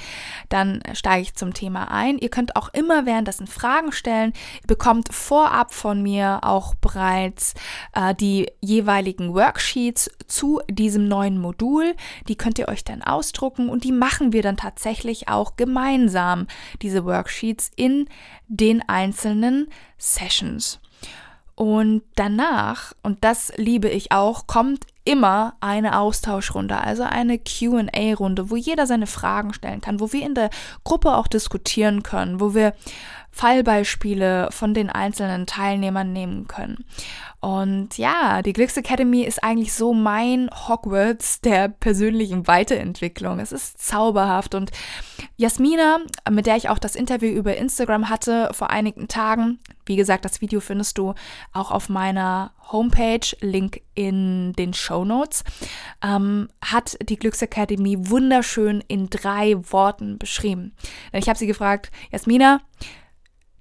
Dann 0.49 0.81
steige 0.93 1.21
ich 1.21 1.35
zum 1.35 1.53
Thema 1.53 1.91
ein. 1.91 2.17
Ihr 2.17 2.29
könnt 2.29 2.55
auch 2.55 2.69
immer 2.73 3.05
währenddessen 3.05 3.45
Fragen 3.45 3.91
stellen. 3.91 4.33
Ihr 4.63 4.67
bekommt 4.67 5.13
vorab 5.13 5.75
von 5.75 6.01
mir 6.01 6.39
auch 6.41 6.73
bereits 6.73 7.53
äh, 7.93 8.15
die 8.15 8.49
jeweiligen 8.61 9.35
Worksheets 9.35 10.09
zu 10.25 10.59
diesem 10.67 11.07
neuen 11.07 11.37
Modul. 11.37 11.95
Die 12.27 12.35
könnt 12.35 12.57
ihr 12.57 12.67
euch 12.67 12.83
dann 12.83 13.03
ausdrucken 13.03 13.69
und 13.69 13.83
die 13.83 13.91
machen 13.91 14.33
wir 14.33 14.41
dann 14.41 14.57
tatsächlich 14.57 15.27
auch 15.27 15.55
gemeinsam, 15.55 16.47
diese 16.81 17.05
Worksheets 17.05 17.69
in 17.75 18.09
den 18.47 18.81
einzelnen 18.89 19.67
Sessions. 19.99 20.80
Und 21.61 22.01
danach, 22.15 22.93
und 23.03 23.23
das 23.23 23.53
liebe 23.55 23.87
ich 23.87 24.11
auch, 24.11 24.47
kommt 24.47 24.87
immer 25.03 25.53
eine 25.59 25.99
Austauschrunde, 25.99 26.75
also 26.75 27.03
eine 27.03 27.37
QA-Runde, 27.37 28.49
wo 28.49 28.55
jeder 28.55 28.87
seine 28.87 29.05
Fragen 29.05 29.53
stellen 29.53 29.79
kann, 29.79 29.99
wo 29.99 30.11
wir 30.11 30.25
in 30.25 30.33
der 30.33 30.49
Gruppe 30.83 31.15
auch 31.15 31.27
diskutieren 31.27 32.01
können, 32.01 32.39
wo 32.39 32.55
wir 32.55 32.73
Fallbeispiele 33.31 34.49
von 34.51 34.73
den 34.73 34.89
einzelnen 34.89 35.45
Teilnehmern 35.47 36.13
nehmen 36.13 36.47
können. 36.47 36.85
Und 37.39 37.97
ja, 37.97 38.41
die 38.43 38.53
Glücks 38.53 38.77
Academy 38.77 39.23
ist 39.23 39.43
eigentlich 39.43 39.73
so 39.73 39.93
mein 39.93 40.49
Hogwarts 40.67 41.41
der 41.41 41.69
persönlichen 41.69 42.47
Weiterentwicklung. 42.47 43.39
Es 43.39 43.51
ist 43.51 43.81
zauberhaft 43.81 44.53
und 44.53 44.71
Jasmina, 45.37 45.99
mit 46.29 46.45
der 46.45 46.57
ich 46.57 46.69
auch 46.69 46.77
das 46.77 46.95
Interview 46.95 47.29
über 47.29 47.57
Instagram 47.57 48.09
hatte 48.09 48.49
vor 48.53 48.69
einigen 48.69 49.07
Tagen, 49.07 49.59
wie 49.85 49.95
gesagt, 49.95 50.23
das 50.23 50.41
Video 50.41 50.59
findest 50.59 50.97
du 50.97 51.15
auch 51.51 51.71
auf 51.71 51.89
meiner 51.89 52.53
Homepage, 52.71 53.35
Link 53.39 53.81
in 53.95 54.53
den 54.53 54.73
Show 54.73 55.03
Notes, 55.03 55.43
ähm, 56.03 56.47
hat 56.63 56.97
die 57.01 57.17
Glücksakademie 57.17 57.97
wunderschön 57.99 58.83
in 58.87 59.09
drei 59.09 59.55
Worten 59.71 60.17
beschrieben. 60.17 60.73
Ich 61.11 61.27
habe 61.27 61.39
sie 61.39 61.47
gefragt, 61.47 61.91
Jasmina, 62.11 62.61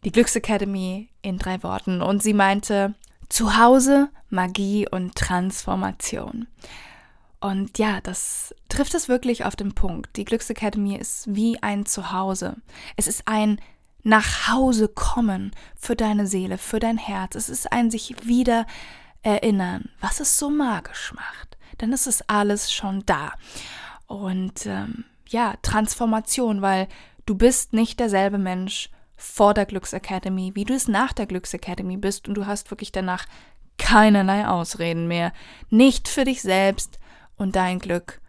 die 0.04 0.12
Glücksakademie 0.12 1.08
in 1.22 1.38
drei 1.38 1.62
Worten. 1.62 2.02
Und 2.02 2.22
sie 2.22 2.34
meinte, 2.34 2.94
Zuhause, 3.28 4.08
Magie 4.28 4.88
und 4.88 5.14
Transformation. 5.14 6.46
Und 7.40 7.78
ja, 7.78 8.00
das 8.02 8.54
trifft 8.68 8.94
es 8.94 9.08
wirklich 9.08 9.44
auf 9.44 9.56
den 9.56 9.74
Punkt. 9.74 10.16
Die 10.16 10.24
Glücksakademie 10.24 10.96
ist 10.96 11.34
wie 11.34 11.62
ein 11.62 11.86
Zuhause. 11.86 12.56
Es 12.96 13.06
ist 13.06 13.22
ein 13.26 13.60
nach 14.02 14.48
Hause 14.48 14.88
kommen 14.88 15.52
für 15.76 15.96
deine 15.96 16.26
Seele, 16.26 16.58
für 16.58 16.78
dein 16.78 16.98
Herz. 16.98 17.34
Es 17.34 17.48
ist 17.48 17.72
ein 17.72 17.90
sich 17.90 18.26
wieder 18.26 18.66
erinnern, 19.22 19.90
was 20.00 20.20
es 20.20 20.38
so 20.38 20.50
magisch 20.50 21.12
macht. 21.14 21.58
Denn 21.80 21.92
es 21.92 22.06
ist 22.06 22.28
alles 22.28 22.72
schon 22.72 23.04
da. 23.06 23.32
Und 24.06 24.66
ähm, 24.66 25.04
ja, 25.28 25.54
Transformation, 25.62 26.62
weil 26.62 26.88
du 27.26 27.34
bist 27.34 27.72
nicht 27.72 28.00
derselbe 28.00 28.38
Mensch 28.38 28.90
vor 29.20 29.54
der 29.54 29.66
Glücksacademy, 29.66 30.52
wie 30.54 30.64
du 30.64 30.74
es 30.74 30.88
nach 30.88 31.12
der 31.12 31.26
Glücksacademy 31.26 31.98
bist 31.98 32.26
und 32.26 32.34
du 32.34 32.46
hast 32.46 32.70
wirklich 32.70 32.90
danach 32.90 33.26
keinerlei 33.78 34.46
Ausreden 34.46 35.08
mehr, 35.08 35.32
nicht 35.68 36.08
für 36.08 36.24
dich 36.24 36.42
selbst 36.42 36.98
und 37.36 37.54
dein 37.54 37.78
Glück 37.78 38.20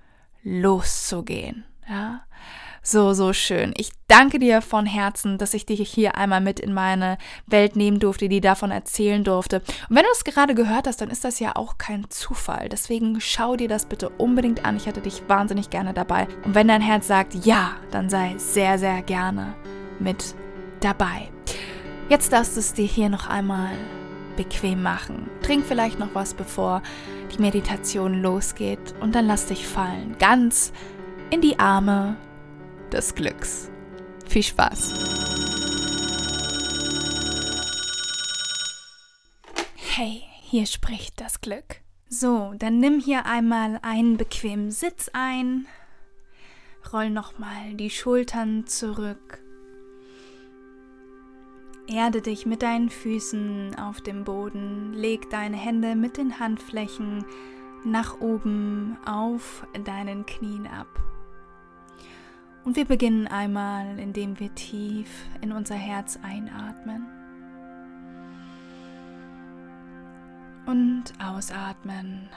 loszugehen. 0.44 1.66
Ja, 1.88 2.24
so, 2.84 3.14
so 3.14 3.32
schön. 3.32 3.74
Ich 3.78 3.92
danke 4.08 4.40
dir 4.40 4.62
von 4.62 4.86
Herzen, 4.86 5.38
dass 5.38 5.54
ich 5.54 5.66
dich 5.66 5.88
hier 5.90 6.18
einmal 6.18 6.42
mit 6.42 6.60
in 6.60 6.74
meine 6.74 7.18
Welt 7.46 7.76
nehmen 7.76 8.00
durfte, 8.00 8.28
die 8.28 8.42
davon 8.42 8.72
erzählen 8.72 9.24
durfte. 9.24 9.62
Und 9.88 9.96
wenn 9.96 10.04
du 10.04 10.10
es 10.14 10.24
gerade 10.24 10.56
gehört 10.56 10.88
hast, 10.88 11.00
dann 11.00 11.12
ist 11.12 11.24
das 11.24 11.40
ja 11.40 11.56
auch 11.56 11.78
kein 11.78 12.10
Zufall. 12.10 12.70
Deswegen 12.70 13.22
schau 13.22 13.56
dir 13.56 13.68
das 13.68 13.86
bitte 13.86 14.10
unbedingt 14.10 14.66
an. 14.66 14.78
Ich 14.78 14.88
hätte 14.88 15.02
dich 15.02 15.24
wahnsinnig 15.28 15.70
gerne 15.70 15.94
dabei. 15.94 16.28
Und 16.44 16.56
wenn 16.56 16.68
dein 16.68 16.82
Herz 16.82 17.08
sagt 17.08 17.46
ja, 17.46 17.72
dann 17.92 18.10
sei 18.10 18.34
sehr, 18.38 18.80
sehr 18.80 19.02
gerne 19.04 19.54
mit 20.00 20.36
dabei. 20.84 21.30
Jetzt 22.10 22.34
darfst 22.34 22.56
du 22.56 22.60
es 22.60 22.74
dir 22.74 22.86
hier 22.86 23.10
noch 23.10 23.28
einmal 23.28 23.72
bequem 24.36 24.82
machen. 24.82 25.30
Trink 25.42 25.66
vielleicht 25.66 26.00
noch 26.00 26.14
was, 26.14 26.34
bevor 26.34 26.82
die 27.34 27.42
Meditation 27.42 28.22
losgeht 28.22 28.94
und 29.00 29.16
dann 29.16 29.28
lass 29.28 29.46
dich 29.46 29.66
fallen, 29.66 30.18
ganz 30.20 30.74
in 31.30 31.42
die 31.42 31.60
Arme 31.60 32.18
des 32.92 33.16
Glücks. 33.16 33.72
Viel 34.28 34.44
Spaß! 34.44 34.94
Hey, 39.76 40.24
hier 40.42 40.66
spricht 40.66 41.22
das 41.22 41.42
Glück. 41.42 41.82
So, 42.10 42.54
dann 42.58 42.80
nimm 42.80 43.00
hier 43.00 43.26
einmal 43.26 43.80
einen 43.84 44.18
bequemen 44.18 44.72
Sitz 44.72 45.10
ein. 45.14 45.68
Roll 46.92 47.10
nochmal 47.10 47.76
die 47.76 47.90
Schultern 47.90 48.68
zurück 48.68 49.41
Erde 51.88 52.22
dich 52.22 52.46
mit 52.46 52.62
deinen 52.62 52.90
Füßen 52.90 53.76
auf 53.78 54.02
dem 54.02 54.24
Boden, 54.24 54.94
leg 54.94 55.30
deine 55.30 55.58
Hände 55.58 55.96
mit 55.96 56.18
den 56.18 56.40
Handflächen 56.40 57.26
nach 57.84 58.20
oben 58.22 58.98
auf 59.06 59.66
deinen 59.86 60.26
Knien 60.26 60.68
ab. 60.68 60.88
Und 62.64 62.76
wir 62.76 62.86
beginnen 62.86 63.28
einmal, 63.28 63.98
indem 63.98 64.40
wir 64.40 64.54
tief 64.54 65.10
in 65.42 65.52
unser 65.52 65.76
Herz 65.76 66.20
einatmen 66.22 67.08
und 70.68 71.04
ausatmen. 71.22 72.30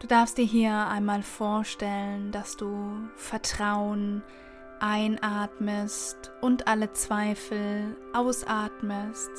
Du 0.00 0.08
darfst 0.08 0.36
dir 0.36 0.44
hier 0.44 0.88
einmal 0.88 1.22
vorstellen, 1.22 2.30
dass 2.32 2.56
du 2.56 3.08
Vertrauen, 3.16 4.22
einatmest 4.80 6.32
und 6.40 6.66
alle 6.66 6.92
Zweifel 6.92 7.96
ausatmest, 8.12 9.30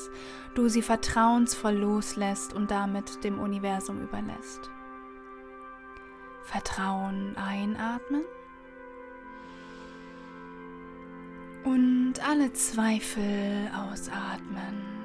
du 0.54 0.68
sie 0.68 0.82
vertrauensvoll 0.82 1.74
loslässt 1.74 2.52
und 2.52 2.70
damit 2.70 3.24
dem 3.24 3.38
Universum 3.38 4.02
überlässt. 4.02 4.70
Vertrauen 6.42 7.36
einatmen 7.36 8.24
und 11.64 12.14
alle 12.26 12.52
Zweifel 12.52 13.70
ausatmen. 13.74 14.95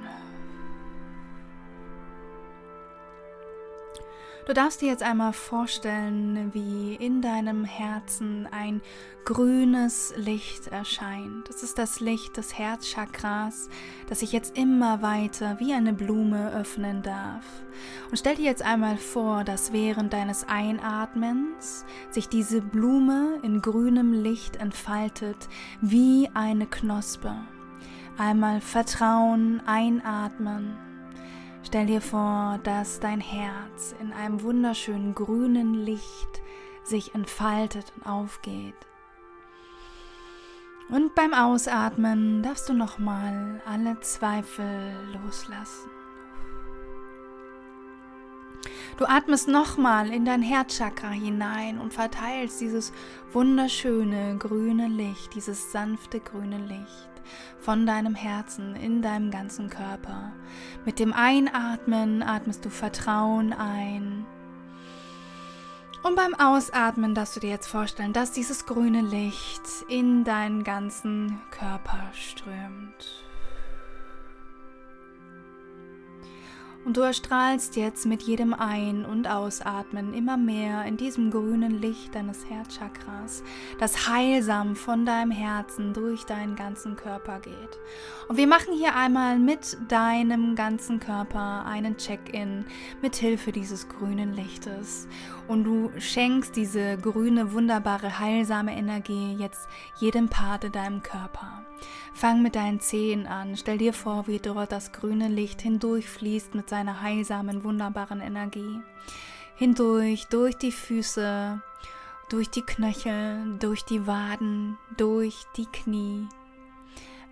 Du 4.48 4.54
darfst 4.54 4.82
dir 4.82 4.88
jetzt 4.88 5.04
einmal 5.04 5.34
vorstellen, 5.34 6.50
wie 6.54 6.96
in 6.96 7.22
deinem 7.22 7.64
Herzen 7.64 8.48
ein 8.52 8.82
grünes 9.24 10.16
Licht 10.18 10.68
erscheint. 10.68 11.48
Das 11.48 11.62
ist 11.62 11.78
das 11.78 12.00
Licht 12.00 12.38
des 12.38 12.58
Herzchakras, 12.58 13.70
das 14.10 14.22
sich 14.22 14.32
jetzt 14.32 14.58
immer 14.58 15.04
weiter 15.04 15.60
wie 15.60 15.74
eine 15.74 15.94
Blume 15.94 16.52
öffnen 16.54 17.04
darf. 17.04 17.46
Und 18.10 18.18
stell 18.18 18.36
dir 18.36 18.46
jetzt 18.46 18.64
einmal 18.64 18.98
vor, 18.98 19.44
dass 19.44 19.74
während 19.74 20.12
deines 20.12 20.48
Einatmens 20.48 21.86
sich 22.10 22.28
diese 22.28 22.62
Blume 22.62 23.40
in 23.44 23.62
grünem 23.62 24.12
Licht 24.12 24.56
entfaltet 24.56 25.50
wie 25.82 26.30
eine 26.34 26.66
Knospe. 26.66 27.36
Einmal 28.18 28.60
Vertrauen 28.60 29.62
einatmen 29.68 30.91
Stell 31.64 31.86
dir 31.86 32.02
vor, 32.02 32.60
dass 32.64 33.00
dein 33.00 33.22
Herz 33.22 33.96
in 34.02 34.12
einem 34.14 34.42
wunderschönen 34.42 35.14
grünen 35.16 35.74
Licht 35.74 36.42
sich 36.84 37.14
entfaltet 37.14 37.94
und 37.96 38.06
aufgeht. 38.06 38.76
Und 40.90 41.16
beim 41.16 41.34
Ausatmen 41.34 42.44
darfst 42.44 42.68
du 42.68 42.74
nochmal 42.74 43.62
alle 43.66 44.00
Zweifel 44.02 44.94
loslassen. 45.24 45.90
Du 48.98 49.06
atmest 49.06 49.48
nochmal 49.48 50.12
in 50.12 50.26
dein 50.26 50.42
Herzchakra 50.42 51.10
hinein 51.10 51.80
und 51.80 51.94
verteilst 51.94 52.60
dieses 52.60 52.92
wunderschöne 53.32 54.38
grüne 54.38 54.88
Licht, 54.88 55.34
dieses 55.34 55.72
sanfte 55.72 56.20
grüne 56.20 56.58
Licht 56.58 57.11
von 57.60 57.86
deinem 57.86 58.16
Herzen 58.16 58.76
in 58.76 59.02
deinem 59.02 59.32
ganzen 59.32 59.70
Körper. 59.70 60.32
Mit 60.86 61.00
dem 61.00 61.14
Einatmen 61.14 62.24
atmest 62.24 62.66
du 62.66 62.70
Vertrauen 62.70 63.54
ein. 63.54 64.26
Und 66.04 66.16
beim 66.16 66.34
Ausatmen 66.34 67.14
darfst 67.14 67.36
du 67.36 67.40
dir 67.40 67.52
jetzt 67.52 67.68
vorstellen, 67.68 68.14
dass 68.14 68.32
dieses 68.32 68.66
grüne 68.66 69.02
Licht 69.02 69.62
in 69.88 70.24
deinen 70.24 70.64
ganzen 70.64 71.40
Körper 71.52 72.10
strömt. 72.14 73.31
Und 76.84 76.98
du 76.98 77.02
erstrahlst 77.02 77.76
jetzt 77.76 78.08
mit 78.08 78.24
jedem 78.24 78.54
Ein- 78.56 79.06
und 79.06 79.28
Ausatmen 79.28 80.16
immer 80.16 80.36
mehr 80.36 80.84
in 80.86 80.98
diesem 80.98 81.30
grünen 81.30 81.80
Licht 81.80 82.16
deines 82.16 82.50
Herzchakras, 82.50 83.44
das 83.80 84.10
heilsam 84.10 84.76
von 84.76 85.06
deinem 85.06 85.30
Herzen 85.30 85.94
durch 85.94 86.24
deinen 86.24 86.56
ganzen 86.56 86.96
Körper 86.96 87.40
geht. 87.40 87.80
Und 88.28 88.38
wir 88.38 88.48
machen 88.48 88.74
hier 88.74 88.96
einmal 88.96 89.38
mit 89.38 89.78
deinem 89.90 90.56
ganzen 90.56 91.00
Körper 91.00 91.66
einen 91.66 91.98
Check-in 91.98 92.66
mit 93.02 93.16
Hilfe 93.16 93.52
dieses 93.52 93.88
grünen 93.88 94.34
Lichtes. 94.34 95.08
Und 95.48 95.66
du 95.66 95.92
schenkst 96.00 96.56
diese 96.56 96.98
grüne, 96.98 97.54
wunderbare, 97.54 98.20
heilsame 98.20 98.76
Energie 98.76 99.36
jetzt 99.38 99.68
jedem 99.98 100.30
Part 100.30 100.64
in 100.64 100.72
deinem 100.72 101.04
Körper. 101.04 101.64
Fang 102.14 102.42
mit 102.42 102.56
deinen 102.56 102.80
Zehen 102.80 103.26
an. 103.26 103.56
Stell 103.58 103.78
dir 103.78 103.94
vor, 103.94 104.28
wie 104.28 104.40
dort 104.40 104.72
das 104.72 104.92
grüne 104.92 105.28
Licht 105.28 105.62
hindurchfließt 105.62 106.56
mit 106.56 106.70
seiner 106.72 107.02
heilsamen, 107.02 107.66
wunderbaren 107.66 108.22
Energie. 108.22 108.80
Hindurch, 109.58 110.28
durch 110.28 110.56
die 110.56 110.72
Füße, 110.72 111.62
durch 112.30 112.50
die 112.50 112.62
Knöchel, 112.62 113.58
durch 113.60 113.84
die 113.84 114.08
Waden, 114.08 114.78
durch 114.96 115.44
die 115.58 115.66
Knie. 115.66 116.30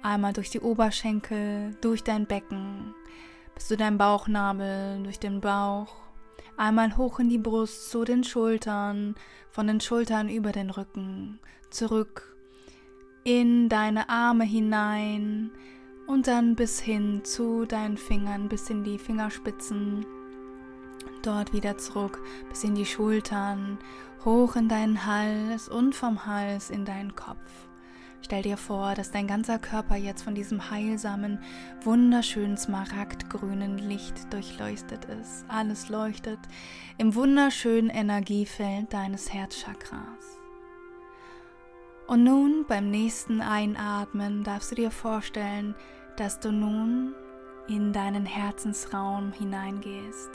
Einmal 0.04 0.34
durch 0.34 0.50
die 0.50 0.60
Oberschenkel, 0.60 1.78
durch 1.80 2.04
dein 2.04 2.26
Becken, 2.26 2.94
bis 3.56 3.70
zu 3.70 3.78
deinem 3.78 3.98
Bauchnabel, 3.98 5.02
durch 5.04 5.20
den 5.20 5.40
Bauch. 5.40 5.96
Einmal 6.58 6.98
hoch 6.98 7.20
in 7.20 7.30
die 7.30 7.38
Brust, 7.38 7.90
zu 7.90 8.04
den 8.04 8.26
Schultern, 8.26 9.16
von 9.50 9.68
den 9.68 9.80
Schultern 9.80 10.28
über 10.28 10.52
den 10.52 10.70
Rücken, 10.70 11.40
zurück 11.70 12.36
in 13.24 13.70
deine 13.70 14.10
Arme 14.10 14.44
hinein 14.44 15.52
und 16.10 16.26
dann 16.26 16.56
bis 16.56 16.80
hin 16.80 17.22
zu 17.24 17.66
deinen 17.66 17.96
Fingern, 17.96 18.50
bis 18.50 18.68
in 18.72 18.84
die 18.84 18.98
Fingerspitzen, 18.98 20.08
dort 21.22 21.54
wieder 21.54 21.78
zurück, 21.78 22.20
bis 22.50 22.64
in 22.64 22.74
die 22.74 22.88
Schultern, 22.88 23.78
hoch 24.26 24.56
in 24.56 24.68
deinen 24.68 25.06
Hals 25.06 25.70
und 25.70 25.94
vom 25.94 26.26
Hals 26.26 26.72
in 26.72 26.84
deinen 26.84 27.16
Kopf. 27.16 27.46
Stell 28.24 28.42
dir 28.42 28.58
vor, 28.58 28.96
dass 28.96 29.12
dein 29.12 29.28
ganzer 29.28 29.60
Körper 29.60 29.98
jetzt 29.98 30.24
von 30.24 30.34
diesem 30.34 30.72
heilsamen, 30.72 31.44
wunderschönen 31.84 32.58
smaragdgrünen 32.58 33.78
Licht 33.78 34.34
durchleuchtet 34.34 35.06
ist. 35.06 35.46
Alles 35.48 35.90
leuchtet 35.90 36.40
im 36.98 37.14
wunderschönen 37.14 37.92
Energiefeld 37.92 38.92
deines 38.92 39.32
Herzchakras. 39.32 40.40
Und 42.08 42.24
nun 42.24 42.66
beim 42.68 42.90
nächsten 42.90 43.40
Einatmen 43.40 44.44
darfst 44.44 44.72
du 44.72 44.76
dir 44.76 44.90
vorstellen, 44.90 45.76
dass 46.18 46.40
du 46.40 46.52
nun 46.52 47.14
in 47.68 47.94
deinen 47.94 48.26
Herzensraum 48.26 49.32
hineingehst. 49.32 50.30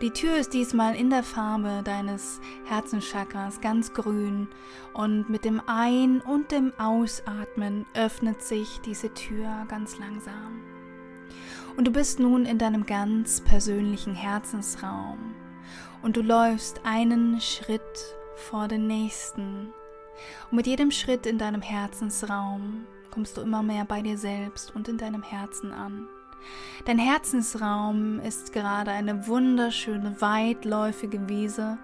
Die 0.00 0.10
Tür 0.10 0.36
ist 0.36 0.54
diesmal 0.54 0.96
in 0.96 1.10
der 1.10 1.22
Farbe 1.22 1.82
deines 1.84 2.40
Herzenschakras 2.64 3.60
ganz 3.60 3.92
grün 3.92 4.48
und 4.94 5.28
mit 5.28 5.44
dem 5.44 5.60
Ein- 5.66 6.22
und 6.22 6.52
dem 6.52 6.72
Ausatmen 6.78 7.84
öffnet 7.94 8.42
sich 8.42 8.80
diese 8.80 9.12
Tür 9.12 9.66
ganz 9.68 9.98
langsam. 9.98 10.62
Und 11.76 11.86
du 11.86 11.92
bist 11.92 12.18
nun 12.18 12.46
in 12.46 12.56
deinem 12.56 12.86
ganz 12.86 13.42
persönlichen 13.42 14.14
Herzensraum 14.14 15.34
und 16.02 16.16
du 16.16 16.22
läufst 16.22 16.80
einen 16.84 17.38
Schritt 17.42 18.16
vor 18.36 18.68
den 18.68 18.86
nächsten 18.86 19.68
und 20.50 20.56
mit 20.56 20.66
jedem 20.66 20.90
Schritt 20.90 21.26
in 21.26 21.36
deinem 21.36 21.62
Herzensraum 21.62 22.86
kommst 23.10 23.36
du 23.36 23.40
immer 23.42 23.62
mehr 23.62 23.84
bei 23.84 24.02
dir 24.02 24.18
selbst 24.18 24.74
und 24.74 24.88
in 24.88 24.98
deinem 24.98 25.22
Herzen 25.22 25.72
an. 25.72 26.08
Dein 26.86 26.98
Herzensraum 26.98 28.20
ist 28.20 28.52
gerade 28.52 28.90
eine 28.90 29.26
wunderschöne, 29.26 30.20
weitläufige 30.20 31.28
Wiese, 31.28 31.76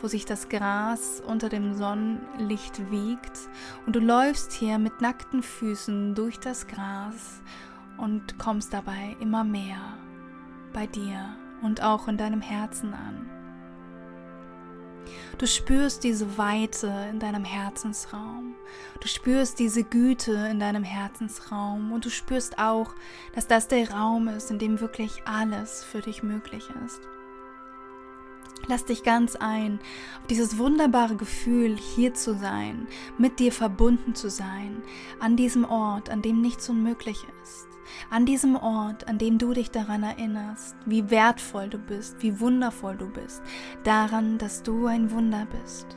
wo 0.00 0.08
sich 0.08 0.26
das 0.26 0.48
Gras 0.48 1.22
unter 1.26 1.48
dem 1.48 1.74
Sonnenlicht 1.74 2.90
wiegt 2.90 3.38
und 3.86 3.96
du 3.96 4.00
läufst 4.00 4.52
hier 4.52 4.78
mit 4.78 5.00
nackten 5.00 5.42
Füßen 5.42 6.14
durch 6.14 6.38
das 6.38 6.66
Gras 6.66 7.40
und 7.96 8.38
kommst 8.38 8.74
dabei 8.74 9.16
immer 9.20 9.44
mehr 9.44 9.80
bei 10.72 10.86
dir 10.86 11.34
und 11.62 11.82
auch 11.82 12.08
in 12.08 12.18
deinem 12.18 12.42
Herzen 12.42 12.92
an. 12.92 13.41
Du 15.38 15.46
spürst 15.46 16.04
diese 16.04 16.38
Weite 16.38 16.92
in 17.10 17.18
deinem 17.18 17.44
Herzensraum. 17.44 18.54
Du 19.00 19.08
spürst 19.08 19.58
diese 19.58 19.82
Güte 19.82 20.32
in 20.50 20.60
deinem 20.60 20.84
Herzensraum 20.84 21.92
und 21.92 22.04
du 22.04 22.10
spürst 22.10 22.58
auch, 22.58 22.94
dass 23.34 23.46
das 23.46 23.68
der 23.68 23.90
Raum 23.90 24.28
ist, 24.28 24.50
in 24.50 24.58
dem 24.58 24.80
wirklich 24.80 25.22
alles 25.24 25.82
für 25.84 26.00
dich 26.00 26.22
möglich 26.22 26.68
ist. 26.86 27.00
Lass 28.68 28.84
dich 28.84 29.02
ganz 29.02 29.34
ein 29.34 29.80
auf 30.20 30.28
dieses 30.28 30.58
wunderbare 30.58 31.16
Gefühl, 31.16 31.76
hier 31.76 32.14
zu 32.14 32.38
sein, 32.38 32.86
mit 33.18 33.40
dir 33.40 33.50
verbunden 33.50 34.14
zu 34.14 34.30
sein, 34.30 34.82
an 35.18 35.36
diesem 35.36 35.64
Ort, 35.64 36.10
an 36.10 36.22
dem 36.22 36.40
nichts 36.40 36.68
unmöglich 36.68 37.26
ist 37.42 37.71
an 38.10 38.26
diesem 38.26 38.56
Ort, 38.56 39.08
an 39.08 39.18
dem 39.18 39.38
du 39.38 39.52
dich 39.52 39.70
daran 39.70 40.02
erinnerst, 40.02 40.76
wie 40.86 41.10
wertvoll 41.10 41.68
du 41.68 41.78
bist, 41.78 42.22
wie 42.22 42.40
wundervoll 42.40 42.96
du 42.96 43.08
bist, 43.08 43.42
daran, 43.84 44.38
dass 44.38 44.62
du 44.62 44.86
ein 44.86 45.10
Wunder 45.10 45.46
bist. 45.62 45.96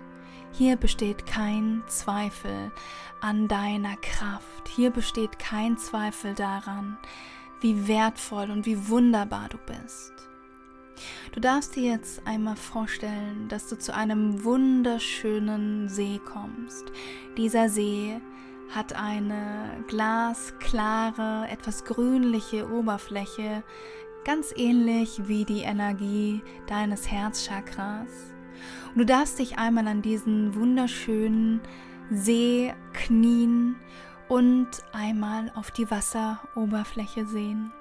Hier 0.51 0.77
besteht 0.77 1.25
kein 1.25 1.83
Zweifel 1.87 2.71
an 3.19 3.47
deiner 3.47 3.97
Kraft. 3.97 4.69
Hier 4.73 4.89
besteht 4.89 5.37
kein 5.37 5.77
Zweifel 5.77 6.33
daran, 6.33 6.97
wie 7.61 7.87
wertvoll 7.87 8.49
und 8.49 8.65
wie 8.65 8.87
wunderbar 8.87 9.49
du 9.49 9.57
bist. 9.57 10.13
Du 11.33 11.41
darfst 11.41 11.75
dir 11.75 11.91
jetzt 11.91 12.25
einmal 12.25 12.55
vorstellen, 12.55 13.47
dass 13.49 13.67
du 13.67 13.77
zu 13.77 13.93
einem 13.93 14.43
wunderschönen 14.45 15.89
See 15.89 16.21
kommst. 16.23 16.85
Dieser 17.35 17.67
See 17.67 18.21
hat 18.73 18.93
eine 18.93 19.83
glasklare, 19.87 21.47
etwas 21.49 21.85
grünliche 21.85 22.69
Oberfläche, 22.69 23.63
ganz 24.25 24.53
ähnlich 24.55 25.27
wie 25.27 25.45
die 25.45 25.61
Energie 25.61 26.41
deines 26.67 27.09
Herzchakras. 27.09 28.09
Und 28.89 28.99
du 28.99 29.05
darfst 29.05 29.39
dich 29.39 29.57
einmal 29.57 29.87
an 29.87 30.01
diesen 30.01 30.55
wunderschönen 30.55 31.61
See 32.11 32.73
knien 32.93 33.75
und 34.27 34.69
einmal 34.93 35.51
auf 35.55 35.71
die 35.71 35.89
Wasseroberfläche 35.89 37.25
sehen. 37.25 37.71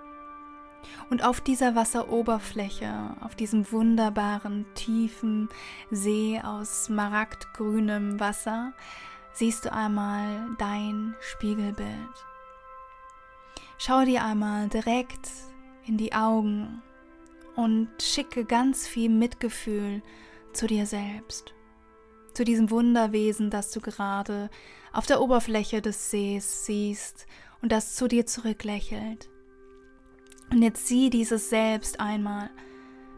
Und 1.09 1.25
auf 1.25 1.41
dieser 1.41 1.75
Wasseroberfläche, 1.75 3.17
auf 3.21 3.35
diesem 3.35 3.71
wunderbaren, 3.73 4.67
tiefen 4.75 5.49
See 5.91 6.41
aus 6.43 6.85
smaragdgrünem 6.85 8.21
Wasser, 8.21 8.73
siehst 9.35 9.65
du 9.65 9.73
einmal 9.73 10.49
dein 10.59 11.15
Spiegelbild. 11.21 11.89
Schau 13.79 14.05
dir 14.05 14.25
einmal 14.25 14.69
direkt 14.69 15.29
in 15.85 15.99
die 15.99 16.15
Augen 16.15 16.83
und 17.57 17.89
schicke 18.01 18.45
ganz 18.45 18.87
viel 18.87 19.11
Mitgefühl 19.11 20.03
zu 20.53 20.67
dir 20.67 20.87
selbst, 20.87 21.53
zu 22.33 22.45
diesem 22.45 22.71
Wunderwesen, 22.71 23.51
das 23.51 23.71
du 23.73 23.81
gerade 23.81 24.49
auf 24.93 25.07
der 25.07 25.21
Oberfläche 25.21 25.83
des 25.83 26.11
Sees 26.11 26.65
siehst 26.65 27.27
und 27.61 27.73
das 27.73 27.97
zu 27.97 28.09
dir 28.09 28.27
zurücklächelt. 28.27 29.29
Und 30.51 30.63
jetzt 30.63 30.87
sieh 30.87 31.11
dieses 31.11 31.51
Selbst 31.51 31.99
einmal 32.01 32.51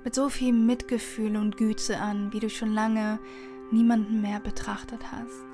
mit 0.05 0.15
so 0.15 0.29
viel 0.29 0.53
Mitgefühl 0.53 1.37
und 1.37 1.57
Güte 1.57 1.99
an, 1.99 2.33
wie 2.33 2.41
du 2.41 2.49
schon 2.49 2.73
lange 2.73 3.19
niemanden 3.71 4.23
mehr 4.23 4.41
betrachtet 4.41 5.01
hast. 5.13 5.46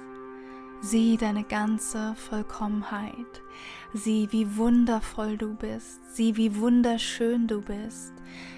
Sieh 0.84 1.16
deine 1.16 1.44
ganze 1.44 2.16
Vollkommenheit. 2.16 3.40
Sieh, 3.94 4.26
wie 4.32 4.56
wundervoll 4.56 5.36
du 5.36 5.54
bist. 5.54 6.00
Sieh, 6.12 6.36
wie 6.36 6.56
wunderschön 6.56 7.46
du 7.46 7.60
bist. 7.60 8.12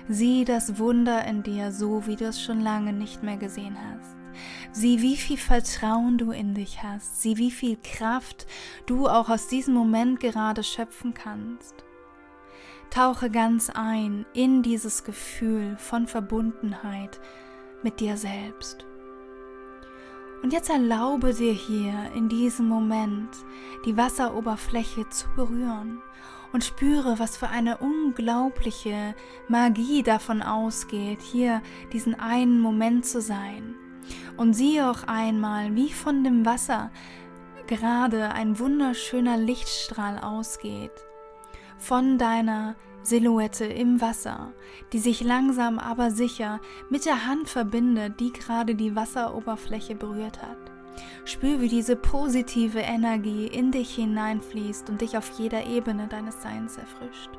Sieh 0.08 0.46
das 0.46 0.78
Wunder 0.78 1.22
in 1.26 1.42
dir, 1.42 1.70
so 1.70 2.06
wie 2.06 2.16
du 2.16 2.24
es 2.24 2.42
schon 2.42 2.62
lange 2.62 2.94
nicht 2.94 3.22
mehr 3.22 3.36
gesehen 3.36 3.76
hast. 3.76 4.16
Sieh, 4.72 5.02
wie 5.02 5.18
viel 5.18 5.36
Vertrauen 5.36 6.16
du 6.16 6.30
in 6.30 6.54
dich 6.54 6.82
hast. 6.82 7.20
Sieh, 7.20 7.36
wie 7.36 7.50
viel 7.50 7.76
Kraft 7.82 8.46
du 8.86 9.06
auch 9.06 9.28
aus 9.28 9.46
diesem 9.48 9.74
Moment 9.74 10.18
gerade 10.18 10.62
schöpfen 10.62 11.12
kannst. 11.12 11.84
Tauche 12.88 13.28
ganz 13.28 13.68
ein 13.68 14.24
in 14.32 14.62
dieses 14.62 15.04
Gefühl 15.04 15.76
von 15.76 16.06
Verbundenheit 16.06 17.20
mit 17.82 18.00
dir 18.00 18.16
selbst. 18.16 18.86
Und 20.44 20.52
jetzt 20.52 20.68
erlaube 20.68 21.32
dir 21.32 21.54
hier 21.54 21.94
in 22.14 22.28
diesem 22.28 22.68
Moment 22.68 23.30
die 23.86 23.96
Wasseroberfläche 23.96 25.08
zu 25.08 25.26
berühren 25.34 26.02
und 26.52 26.62
spüre, 26.62 27.18
was 27.18 27.38
für 27.38 27.48
eine 27.48 27.78
unglaubliche 27.78 29.14
Magie 29.48 30.02
davon 30.02 30.42
ausgeht, 30.42 31.22
hier 31.22 31.62
diesen 31.94 32.20
einen 32.20 32.60
Moment 32.60 33.06
zu 33.06 33.22
sein. 33.22 33.74
Und 34.36 34.52
siehe 34.52 34.90
auch 34.90 35.04
einmal, 35.04 35.74
wie 35.76 35.90
von 35.90 36.22
dem 36.24 36.44
Wasser 36.44 36.90
gerade 37.66 38.30
ein 38.32 38.58
wunderschöner 38.58 39.38
Lichtstrahl 39.38 40.18
ausgeht 40.18 40.92
von 41.78 42.18
deiner 42.18 42.76
Silhouette 43.04 43.66
im 43.66 44.00
Wasser, 44.00 44.52
die 44.92 44.98
sich 44.98 45.22
langsam 45.22 45.78
aber 45.78 46.10
sicher 46.10 46.60
mit 46.90 47.04
der 47.04 47.26
Hand 47.26 47.48
verbindet, 47.48 48.18
die 48.18 48.32
gerade 48.32 48.74
die 48.74 48.96
Wasseroberfläche 48.96 49.94
berührt 49.94 50.42
hat. 50.42 50.58
Spür, 51.24 51.60
wie 51.60 51.68
diese 51.68 51.96
positive 51.96 52.78
Energie 52.78 53.46
in 53.46 53.70
dich 53.72 53.94
hineinfließt 53.94 54.88
und 54.90 55.00
dich 55.00 55.18
auf 55.18 55.30
jeder 55.38 55.66
Ebene 55.66 56.06
deines 56.08 56.42
Seins 56.42 56.76
erfrischt. 56.78 57.30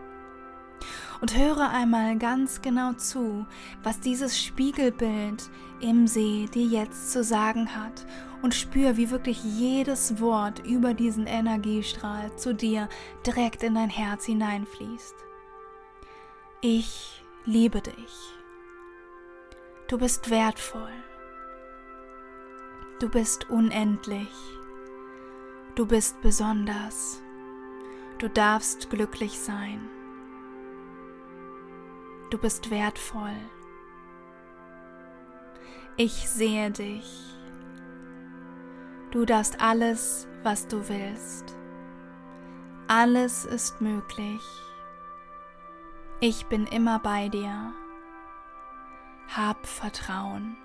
Und 1.21 1.37
höre 1.37 1.69
einmal 1.69 2.17
ganz 2.17 2.61
genau 2.61 2.93
zu, 2.93 3.45
was 3.81 3.99
dieses 3.99 4.39
Spiegelbild 4.39 5.49
im 5.79 6.07
See 6.07 6.47
dir 6.53 6.65
jetzt 6.65 7.11
zu 7.11 7.23
sagen 7.23 7.75
hat 7.75 8.05
und 8.41 8.53
spür, 8.53 8.97
wie 8.97 9.09
wirklich 9.09 9.43
jedes 9.43 10.19
Wort 10.19 10.59
über 10.67 10.93
diesen 10.93 11.25
Energiestrahl 11.25 12.35
zu 12.35 12.53
dir 12.53 12.89
direkt 13.25 13.63
in 13.63 13.75
dein 13.75 13.89
Herz 13.89 14.25
hineinfließt. 14.25 15.15
Ich 16.67 17.21
liebe 17.45 17.79
dich. 17.79 18.33
Du 19.87 19.99
bist 19.99 20.31
wertvoll. 20.31 20.95
Du 22.99 23.07
bist 23.07 23.47
unendlich. 23.51 24.33
Du 25.75 25.85
bist 25.85 26.19
besonders. 26.23 27.21
Du 28.17 28.27
darfst 28.27 28.89
glücklich 28.89 29.39
sein. 29.39 29.79
Du 32.31 32.39
bist 32.39 32.71
wertvoll. 32.71 33.37
Ich 35.97 36.27
sehe 36.27 36.71
dich. 36.71 37.37
Du 39.11 39.23
darfst 39.23 39.61
alles, 39.61 40.27
was 40.41 40.67
du 40.67 40.89
willst. 40.89 41.55
Alles 42.87 43.45
ist 43.45 43.81
möglich. 43.81 44.41
Ich 46.21 46.45
bin 46.45 46.65
immer 46.65 46.99
bei 46.99 47.27
dir. 47.27 47.73
Hab 49.35 49.67
Vertrauen. 49.67 50.55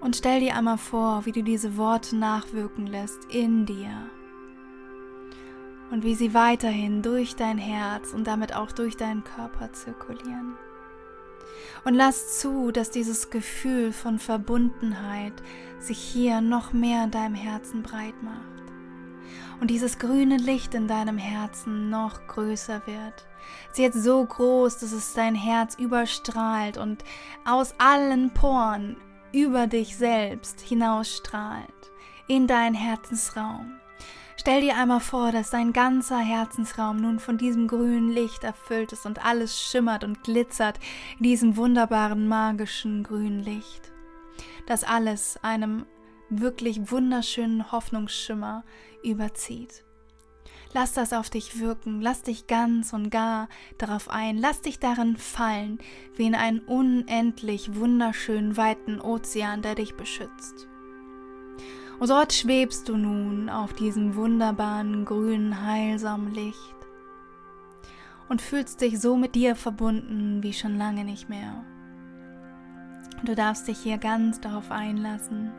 Und 0.00 0.16
stell 0.16 0.40
dir 0.40 0.56
einmal 0.56 0.78
vor, 0.78 1.24
wie 1.24 1.30
du 1.30 1.44
diese 1.44 1.76
Worte 1.76 2.16
nachwirken 2.16 2.88
lässt 2.88 3.26
in 3.26 3.64
dir. 3.64 4.10
Und 5.92 6.02
wie 6.02 6.16
sie 6.16 6.34
weiterhin 6.34 7.02
durch 7.02 7.36
dein 7.36 7.58
Herz 7.58 8.12
und 8.12 8.26
damit 8.26 8.56
auch 8.56 8.72
durch 8.72 8.96
deinen 8.96 9.22
Körper 9.22 9.72
zirkulieren. 9.72 10.56
Und 11.84 11.94
lass 11.94 12.40
zu, 12.40 12.72
dass 12.72 12.90
dieses 12.90 13.30
Gefühl 13.30 13.92
von 13.92 14.18
Verbundenheit 14.18 15.34
sich 15.78 15.98
hier 15.98 16.40
noch 16.40 16.72
mehr 16.72 17.04
in 17.04 17.12
deinem 17.12 17.36
Herzen 17.36 17.84
breit 17.84 18.20
macht. 18.20 18.51
Und 19.60 19.70
dieses 19.70 19.98
grüne 19.98 20.36
Licht 20.36 20.74
in 20.74 20.88
deinem 20.88 21.18
Herzen 21.18 21.90
noch 21.90 22.26
größer 22.26 22.82
wird. 22.86 23.26
Es 23.66 23.72
ist 23.72 23.78
jetzt 23.78 24.02
so 24.02 24.24
groß, 24.24 24.78
dass 24.78 24.92
es 24.92 25.14
dein 25.14 25.34
Herz 25.34 25.76
überstrahlt 25.76 26.76
und 26.76 27.04
aus 27.44 27.74
allen 27.78 28.32
Poren 28.32 28.96
über 29.32 29.66
dich 29.66 29.96
selbst 29.96 30.60
hinausstrahlt 30.60 31.92
in 32.28 32.46
deinen 32.46 32.74
Herzensraum. 32.74 33.72
Stell 34.36 34.62
dir 34.62 34.76
einmal 34.76 35.00
vor, 35.00 35.30
dass 35.30 35.50
dein 35.50 35.72
ganzer 35.72 36.18
Herzensraum 36.18 36.96
nun 36.96 37.20
von 37.20 37.38
diesem 37.38 37.68
grünen 37.68 38.10
Licht 38.10 38.44
erfüllt 38.44 38.92
ist 38.92 39.06
und 39.06 39.24
alles 39.24 39.60
schimmert 39.60 40.04
und 40.04 40.24
glitzert 40.24 40.80
in 41.18 41.24
diesem 41.24 41.56
wunderbaren, 41.56 42.26
magischen 42.26 43.04
grünen 43.04 43.40
Licht. 43.40 43.92
Das 44.66 44.84
alles 44.84 45.38
einem 45.42 45.86
wirklich 46.28 46.90
wunderschönen 46.90 47.70
Hoffnungsschimmer 47.70 48.64
überzieht. 49.02 49.84
Lass 50.74 50.94
das 50.94 51.12
auf 51.12 51.28
dich 51.28 51.60
wirken, 51.60 52.00
lass 52.00 52.22
dich 52.22 52.46
ganz 52.46 52.94
und 52.94 53.10
gar 53.10 53.48
darauf 53.76 54.08
ein, 54.08 54.38
lass 54.38 54.62
dich 54.62 54.78
darin 54.78 55.18
fallen, 55.18 55.78
wie 56.16 56.26
in 56.26 56.34
einen 56.34 56.60
unendlich 56.60 57.74
wunderschönen 57.74 58.56
weiten 58.56 59.00
Ozean, 59.00 59.60
der 59.60 59.74
dich 59.74 59.96
beschützt. 59.96 60.66
Und 62.00 62.08
dort 62.08 62.32
schwebst 62.32 62.88
du 62.88 62.96
nun 62.96 63.50
auf 63.50 63.74
diesem 63.74 64.16
wunderbaren, 64.16 65.04
grünen, 65.04 65.64
heilsamen 65.64 66.32
Licht 66.32 66.74
und 68.28 68.40
fühlst 68.40 68.80
dich 68.80 68.98
so 68.98 69.16
mit 69.16 69.34
dir 69.34 69.54
verbunden 69.54 70.42
wie 70.42 70.54
schon 70.54 70.78
lange 70.78 71.04
nicht 71.04 71.28
mehr. 71.28 71.64
Du 73.24 73.34
darfst 73.34 73.68
dich 73.68 73.78
hier 73.78 73.98
ganz 73.98 74.40
darauf 74.40 74.70
einlassen. 74.70 75.52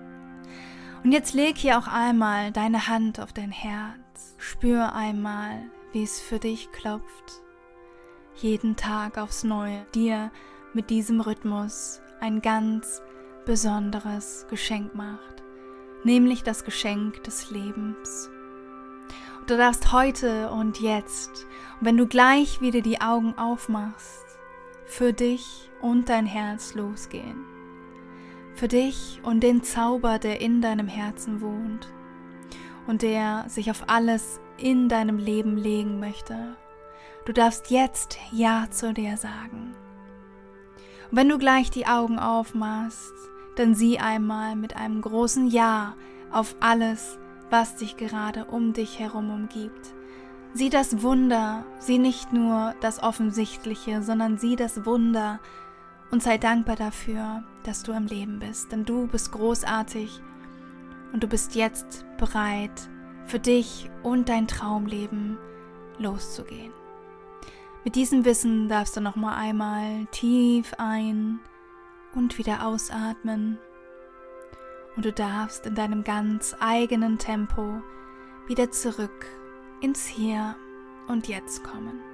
Und 1.04 1.12
jetzt 1.12 1.34
leg 1.34 1.58
hier 1.58 1.78
auch 1.78 1.88
einmal 1.88 2.52
deine 2.52 2.88
Hand 2.88 3.20
auf 3.20 3.34
dein 3.34 3.52
Herz. 3.52 4.36
Spür 4.38 4.94
einmal, 4.94 5.64
wie 5.92 6.04
es 6.04 6.20
für 6.20 6.40
dich 6.40 6.72
klopft. 6.72 7.42
Jeden 8.36 8.76
Tag 8.76 9.18
aufs 9.18 9.44
Neue 9.44 9.86
dir 9.94 10.32
mit 10.74 10.90
diesem 10.90 11.22
Rhythmus 11.22 12.02
ein 12.20 12.42
ganz 12.42 13.02
besonderes 13.46 14.48
Geschenk 14.50 14.96
macht 14.96 15.34
nämlich 16.04 16.44
das 16.44 16.64
Geschenk 16.64 17.24
des 17.24 17.50
Lebens. 17.52 18.30
Und 19.40 19.50
du 19.50 19.58
darfst 19.58 19.92
heute 19.92 20.52
und 20.52 20.80
jetzt, 20.80 21.46
und 21.80 21.88
wenn 21.88 21.98
du 21.98 22.08
gleich 22.08 22.62
wieder 22.62 22.82
die 22.82 23.02
Augen 23.02 23.38
aufmachst, 23.38 24.26
für 24.86 25.14
dich 25.14 25.70
und 25.82 26.10
dein 26.10 26.26
Herz 26.26 26.76
losgehen. 26.76 27.53
Für 28.56 28.68
dich 28.68 29.20
und 29.24 29.42
den 29.42 29.64
Zauber, 29.64 30.20
der 30.20 30.40
in 30.42 30.62
deinem 30.62 30.88
Herzen 30.88 31.42
wohnt 31.42 31.92
und 32.88 33.02
der 33.02 33.46
sich 33.48 33.72
auf 33.72 33.86
alles 33.88 34.40
in 34.58 34.90
deinem 34.90 35.18
Leben 35.18 35.58
legen 35.58 36.00
möchte. 36.00 36.56
Du 37.26 37.34
darfst 37.34 37.72
jetzt 37.72 38.18
Ja 38.32 38.68
zu 38.70 38.94
dir 38.94 39.18
sagen. 39.18 39.74
Und 41.10 41.18
wenn 41.18 41.30
du 41.30 41.38
gleich 41.38 41.72
die 41.72 41.88
Augen 41.88 42.20
aufmachst, 42.20 43.14
dann 43.56 43.76
sieh 43.76 44.00
einmal 44.00 44.56
mit 44.56 44.76
einem 44.76 45.02
großen 45.02 45.48
Ja 45.48 45.96
auf 46.32 46.56
alles, 46.60 47.18
was 47.50 47.76
dich 47.76 47.98
gerade 47.98 48.46
um 48.46 48.74
dich 48.74 49.00
herum 49.00 49.30
umgibt. 49.32 49.94
Sieh 50.54 50.70
das 50.70 51.02
Wunder, 51.02 51.66
sieh 51.80 51.98
nicht 51.98 52.34
nur 52.34 52.76
das 52.82 53.02
Offensichtliche, 53.02 54.04
sondern 54.04 54.38
sieh 54.38 54.56
das 54.56 54.86
Wunder 54.86 55.40
und 56.12 56.22
sei 56.22 56.38
dankbar 56.38 56.76
dafür, 56.76 57.44
dass 57.64 57.84
du 57.84 57.94
am 57.94 58.06
Leben 58.06 58.40
bist, 58.40 58.72
denn 58.72 58.86
du 58.86 59.08
bist 59.08 59.32
großartig 59.32 60.22
und 61.12 61.24
du 61.24 61.28
bist 61.28 61.56
jetzt 61.56 62.06
bereit, 62.18 62.90
für 63.26 63.40
dich 63.40 63.90
und 64.04 64.30
dein 64.30 64.48
Traumleben 64.48 65.38
loszugehen. 65.98 66.74
Mit 67.84 67.96
diesem 67.96 68.26
Wissen 68.26 68.70
darfst 68.70 68.96
du 68.96 69.02
noch 69.02 69.16
mal 69.16 69.36
einmal 69.36 70.06
tief 70.12 70.74
ein 70.78 71.40
und 72.16 72.38
wieder 72.38 72.66
ausatmen. 72.66 73.58
Und 74.96 75.06
du 75.06 75.12
darfst 75.12 75.66
in 75.66 75.76
deinem 75.76 76.04
ganz 76.04 76.56
eigenen 76.60 77.18
Tempo 77.18 77.82
wieder 78.48 78.72
zurück 78.72 79.26
ins 79.82 80.06
Hier 80.06 80.56
und 81.08 81.28
Jetzt 81.28 81.64
kommen. 81.64 82.13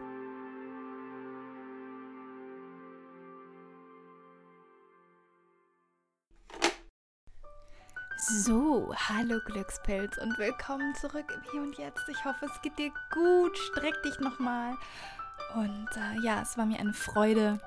So, 8.22 8.94
hallo 9.08 9.40
Glückspilz 9.46 10.18
und 10.18 10.38
willkommen 10.38 10.94
zurück 10.94 11.34
im 11.34 11.52
Hier 11.52 11.62
und 11.62 11.78
Jetzt. 11.78 12.04
Ich 12.10 12.26
hoffe, 12.26 12.48
es 12.48 12.62
geht 12.62 12.78
dir 12.78 12.92
gut. 13.14 13.58
Streck 13.58 13.96
dich 14.04 14.20
nochmal. 14.20 14.76
Und 15.56 15.88
äh, 15.96 16.22
ja, 16.22 16.42
es 16.42 16.58
war 16.58 16.66
mir 16.66 16.80
eine 16.82 16.92
Freude, 16.92 17.62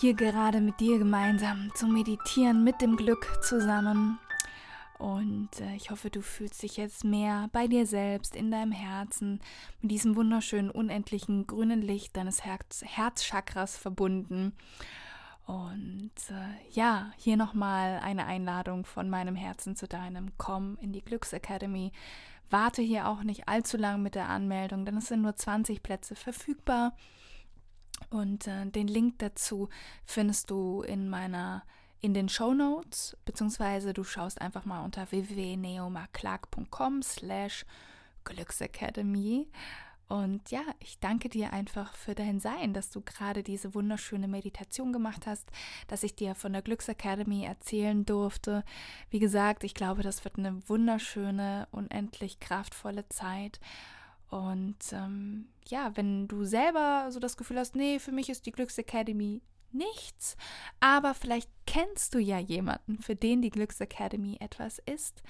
hier 0.00 0.14
gerade 0.14 0.60
mit 0.60 0.80
dir 0.80 0.98
gemeinsam 0.98 1.70
zu 1.76 1.86
meditieren, 1.86 2.64
mit 2.64 2.80
dem 2.80 2.96
Glück 2.96 3.38
zusammen. 3.44 4.18
Und 4.98 5.60
äh, 5.60 5.76
ich 5.76 5.92
hoffe, 5.92 6.10
du 6.10 6.22
fühlst 6.22 6.60
dich 6.64 6.76
jetzt 6.76 7.04
mehr 7.04 7.48
bei 7.52 7.68
dir 7.68 7.86
selbst, 7.86 8.34
in 8.34 8.50
deinem 8.50 8.72
Herzen, 8.72 9.38
mit 9.80 9.92
diesem 9.92 10.16
wunderschönen, 10.16 10.72
unendlichen 10.72 11.46
grünen 11.46 11.82
Licht 11.82 12.16
deines 12.16 12.44
Herz 12.44 12.82
Herzchakras 12.84 13.78
verbunden. 13.78 14.54
Und 15.48 16.12
äh, 16.28 16.72
ja, 16.72 17.10
hier 17.16 17.38
nochmal 17.38 18.00
eine 18.02 18.26
Einladung 18.26 18.84
von 18.84 19.08
meinem 19.08 19.34
Herzen 19.34 19.76
zu 19.76 19.88
deinem. 19.88 20.36
Komm 20.36 20.76
in 20.82 20.92
die 20.92 21.00
Glücksacademy. 21.00 21.90
Warte 22.50 22.82
hier 22.82 23.08
auch 23.08 23.22
nicht 23.22 23.48
allzu 23.48 23.78
lang 23.78 24.02
mit 24.02 24.14
der 24.14 24.28
Anmeldung, 24.28 24.84
denn 24.84 24.98
es 24.98 25.06
sind 25.06 25.22
nur 25.22 25.36
20 25.36 25.82
Plätze 25.82 26.16
verfügbar. 26.16 26.94
Und 28.10 28.46
äh, 28.46 28.66
den 28.66 28.88
Link 28.88 29.20
dazu 29.20 29.70
findest 30.04 30.50
du 30.50 30.82
in 30.82 31.08
meiner 31.08 31.62
in 32.02 32.12
den 32.12 32.28
Show 32.28 32.52
Notes, 32.52 33.16
beziehungsweise 33.24 33.94
du 33.94 34.04
schaust 34.04 34.42
einfach 34.42 34.66
mal 34.66 34.84
unter 34.84 35.10
www.neomarklark.com 35.10 37.02
slash 37.02 37.64
Glücksacademy. 38.24 39.48
Und 40.08 40.50
ja, 40.50 40.62
ich 40.80 40.98
danke 41.00 41.28
dir 41.28 41.52
einfach 41.52 41.94
für 41.94 42.14
dein 42.14 42.40
Sein, 42.40 42.72
dass 42.72 42.90
du 42.90 43.02
gerade 43.02 43.42
diese 43.42 43.74
wunderschöne 43.74 44.26
Meditation 44.26 44.92
gemacht 44.92 45.26
hast, 45.26 45.50
dass 45.86 46.02
ich 46.02 46.14
dir 46.14 46.34
von 46.34 46.54
der 46.54 46.62
Glücksacademy 46.62 47.44
erzählen 47.44 48.06
durfte. 48.06 48.64
Wie 49.10 49.18
gesagt, 49.18 49.64
ich 49.64 49.74
glaube, 49.74 50.02
das 50.02 50.24
wird 50.24 50.38
eine 50.38 50.66
wunderschöne, 50.66 51.68
unendlich 51.72 52.40
kraftvolle 52.40 53.06
Zeit. 53.10 53.60
Und 54.30 54.78
ähm, 54.92 55.48
ja, 55.66 55.94
wenn 55.94 56.26
du 56.26 56.44
selber 56.44 57.08
so 57.10 57.20
das 57.20 57.36
Gefühl 57.36 57.58
hast, 57.58 57.76
nee, 57.76 57.98
für 57.98 58.12
mich 58.12 58.30
ist 58.30 58.46
die 58.46 58.52
Glücksacademy 58.52 59.42
nichts, 59.72 60.36
aber 60.80 61.14
vielleicht 61.14 61.50
kennst 61.66 62.14
du 62.14 62.18
ja 62.18 62.38
jemanden, 62.38 62.98
für 62.98 63.14
den 63.14 63.42
die 63.42 63.50
Glücksacademy 63.50 64.38
etwas 64.40 64.78
ist, 64.78 65.22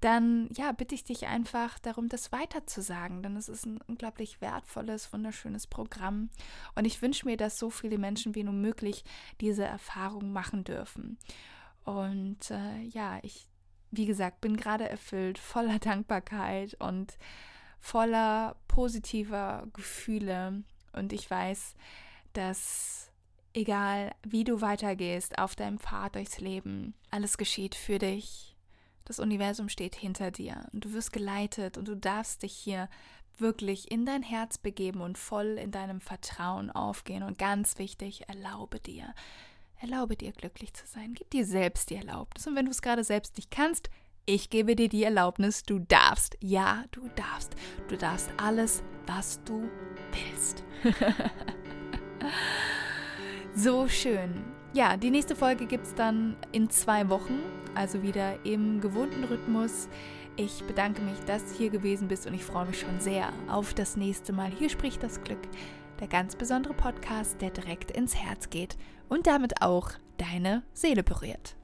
dann 0.00 0.48
ja, 0.52 0.72
bitte 0.72 0.94
ich 0.94 1.04
dich 1.04 1.26
einfach 1.26 1.78
darum, 1.78 2.08
das 2.08 2.32
weiterzusagen, 2.32 3.22
denn 3.22 3.36
es 3.36 3.48
ist 3.48 3.66
ein 3.66 3.80
unglaublich 3.86 4.40
wertvolles, 4.40 5.12
wunderschönes 5.12 5.66
Programm. 5.66 6.30
Und 6.74 6.84
ich 6.84 7.00
wünsche 7.02 7.26
mir, 7.26 7.36
dass 7.36 7.58
so 7.58 7.70
viele 7.70 7.98
Menschen 7.98 8.34
wie 8.34 8.44
nur 8.44 8.52
möglich 8.52 9.04
diese 9.40 9.64
Erfahrung 9.64 10.32
machen 10.32 10.64
dürfen. 10.64 11.18
Und 11.84 12.50
äh, 12.50 12.80
ja, 12.82 13.18
ich, 13.22 13.48
wie 13.90 14.06
gesagt, 14.06 14.40
bin 14.40 14.56
gerade 14.56 14.88
erfüllt, 14.88 15.38
voller 15.38 15.78
Dankbarkeit 15.80 16.74
und 16.80 17.16
voller 17.78 18.56
positiver 18.68 19.66
Gefühle. 19.72 20.62
Und 20.92 21.12
ich 21.12 21.30
weiß, 21.30 21.74
dass 22.32 23.12
egal 23.56 24.14
wie 24.22 24.44
du 24.44 24.60
weitergehst 24.60 25.38
auf 25.38 25.56
deinem 25.56 25.78
Pfad 25.78 26.14
durchs 26.14 26.40
Leben, 26.40 26.94
alles 27.10 27.38
geschieht 27.38 27.74
für 27.74 27.98
dich. 27.98 28.54
Das 29.06 29.18
Universum 29.18 29.68
steht 29.68 29.96
hinter 29.96 30.30
dir 30.30 30.66
und 30.72 30.84
du 30.84 30.92
wirst 30.92 31.12
geleitet 31.12 31.78
und 31.78 31.88
du 31.88 31.96
darfst 31.96 32.42
dich 32.42 32.52
hier 32.52 32.88
wirklich 33.38 33.90
in 33.90 34.04
dein 34.04 34.22
Herz 34.22 34.58
begeben 34.58 35.00
und 35.00 35.16
voll 35.16 35.58
in 35.58 35.70
deinem 35.70 36.00
Vertrauen 36.00 36.70
aufgehen. 36.70 37.22
Und 37.22 37.38
ganz 37.38 37.78
wichtig, 37.78 38.28
erlaube 38.28 38.80
dir, 38.80 39.14
erlaube 39.80 40.16
dir 40.16 40.32
glücklich 40.32 40.74
zu 40.74 40.86
sein. 40.86 41.14
Gib 41.14 41.30
dir 41.30 41.46
selbst 41.46 41.90
die 41.90 41.96
Erlaubnis. 41.96 42.46
Und 42.46 42.56
wenn 42.56 42.66
du 42.66 42.70
es 42.70 42.82
gerade 42.82 43.04
selbst 43.04 43.36
nicht 43.36 43.50
kannst, 43.50 43.90
ich 44.26 44.50
gebe 44.50 44.74
dir 44.74 44.88
die 44.88 45.04
Erlaubnis, 45.04 45.62
du 45.62 45.78
darfst. 45.78 46.36
Ja, 46.42 46.84
du 46.90 47.08
darfst. 47.14 47.54
Du 47.88 47.96
darfst 47.96 48.28
alles, 48.38 48.82
was 49.06 49.42
du 49.44 49.70
willst. 50.12 50.64
So 53.58 53.88
schön. 53.88 54.44
Ja, 54.74 54.98
die 54.98 55.10
nächste 55.10 55.34
Folge 55.34 55.64
gibt 55.64 55.86
es 55.86 55.94
dann 55.94 56.36
in 56.52 56.68
zwei 56.68 57.08
Wochen, 57.08 57.40
also 57.74 58.02
wieder 58.02 58.44
im 58.44 58.82
gewohnten 58.82 59.24
Rhythmus. 59.24 59.88
Ich 60.36 60.62
bedanke 60.64 61.00
mich, 61.00 61.18
dass 61.20 61.42
du 61.46 61.56
hier 61.56 61.70
gewesen 61.70 62.06
bist 62.06 62.26
und 62.26 62.34
ich 62.34 62.44
freue 62.44 62.66
mich 62.66 62.78
schon 62.78 63.00
sehr 63.00 63.32
auf 63.48 63.72
das 63.72 63.96
nächste 63.96 64.34
Mal. 64.34 64.50
Hier 64.50 64.68
spricht 64.68 65.02
das 65.02 65.22
Glück, 65.22 65.40
der 66.00 66.06
ganz 66.06 66.36
besondere 66.36 66.74
Podcast, 66.74 67.40
der 67.40 67.48
direkt 67.48 67.92
ins 67.92 68.14
Herz 68.14 68.50
geht 68.50 68.76
und 69.08 69.26
damit 69.26 69.62
auch 69.62 69.92
deine 70.18 70.62
Seele 70.74 71.02
berührt. 71.02 71.56